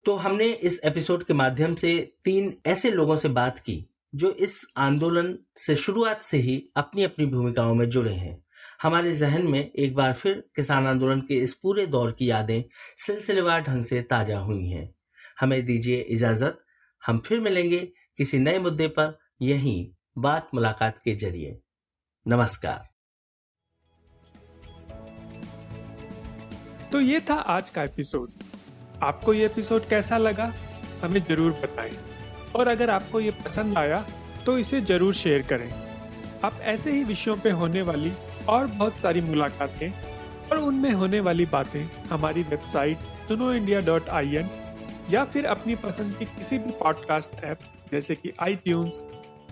तो 0.06 0.15
हमने 0.15 0.45
इस 0.45 0.82
एपिसोड 0.86 1.23
के 1.23 1.34
माध्यम 1.34 1.76
से 1.76 2.12
तीन 2.23 2.58
ऐसे 2.65 2.91
लोगों 2.91 3.15
से 3.15 3.30
बात 3.30 3.60
की, 3.60 3.89
जो 4.15 4.32
इस 4.32 4.67
आंदोलन 4.78 5.38
से, 5.58 5.76
शुरुआत 5.76 6.21
से 6.21 6.38
ही 6.38 6.63
अपनी 6.76 7.04
अपनी 7.04 7.26
भूमिकाओं 7.26 7.76
में 7.76 7.89
जुड़े 7.89 8.13
हैं। 8.13 8.43
हमारे 8.82 9.12
जहन 9.12 9.47
में 9.47 9.71
एक 9.71 9.95
बार 9.95 10.13
फिर 10.13 10.43
किसान 10.56 10.88
आंदोलन 10.88 11.21
के 11.21 11.36
इस 11.36 11.54
पूरे 11.54 11.86
दौर 11.86 12.12
की 12.12 12.30
यादें 12.30 12.63
सिलसिलेवार 12.97 13.62
ढंग 13.62 13.84
से 13.84 14.02
ताज़ा 14.02 14.39
हुई 14.39 14.67
हैं। 14.67 14.95
हमें 15.39 15.65
दीजिए 15.65 15.97
इजाज़त। 15.97 16.58
हम 17.06 17.17
फिर 17.17 17.39
मिलेंगे 17.39 17.80
किसी 18.17 18.39
नए 18.39 18.60
मुद्दे 18.60 18.88
पर। 18.88 19.19
यहीं 19.41 19.96
बात 20.17 20.47
मुलाकात 20.53 20.97
के 20.97 21.13
ज़रिए। 21.15 21.60
नमस्कार। 22.25 22.88
तो 26.91 27.01
ये 27.01 27.19
था 27.19 27.34
आज 27.34 27.69
का 27.69 27.84
एपिसोड। 27.84 28.30
आपको 29.03 29.34
ये 29.34 29.45
एपिसोड 29.45 29.88
कैसा 29.88 30.17
लगा, 30.17 30.53
हमें 31.03 31.23
ज़रूर 31.23 31.51
बताएँ। 31.51 31.97
और 32.56 32.67
अगर 32.67 32.89
आपको 32.89 33.19
ये 33.19 33.32
पसंद 33.45 33.77
आया 33.77 34.06
तो 34.45 34.58
इसे 34.58 34.82
ज़रूर 34.82 35.13
शेयर 35.13 35.41
करें। 35.41 35.69
आप 36.43 36.60
ऐसे 36.62 36.91
ही 36.91 37.03
विषयों 37.03 37.38
पे 37.38 37.49
होने 37.51 37.82
वाली 37.82 38.13
और 38.49 38.67
बहुत 38.67 38.97
सारी 38.97 39.21
मुलाकातें 39.21 39.89
और 39.89 40.58
उनमें 40.58 40.91
होने 40.91 41.19
वाली 41.19 41.45
बातें 41.45 41.84
हमारी 42.10 42.43
वेबसाइट 42.43 42.97
सुनो 43.27 43.53
इंडिया 43.53 43.80
डॉट 43.80 44.10
आई 44.10 44.36
एन 44.36 44.49
या 45.10 45.25
फिर 45.25 45.45
अपनी 45.45 45.75
पसंद 45.75 46.17
की 46.17 46.25
किसी 46.25 46.58
भी 46.58 46.71
पॉडकास्ट 46.71 47.43
ऐप 47.43 47.60
जैसे 47.91 48.15
कि 48.15 48.34
आई 48.39 48.56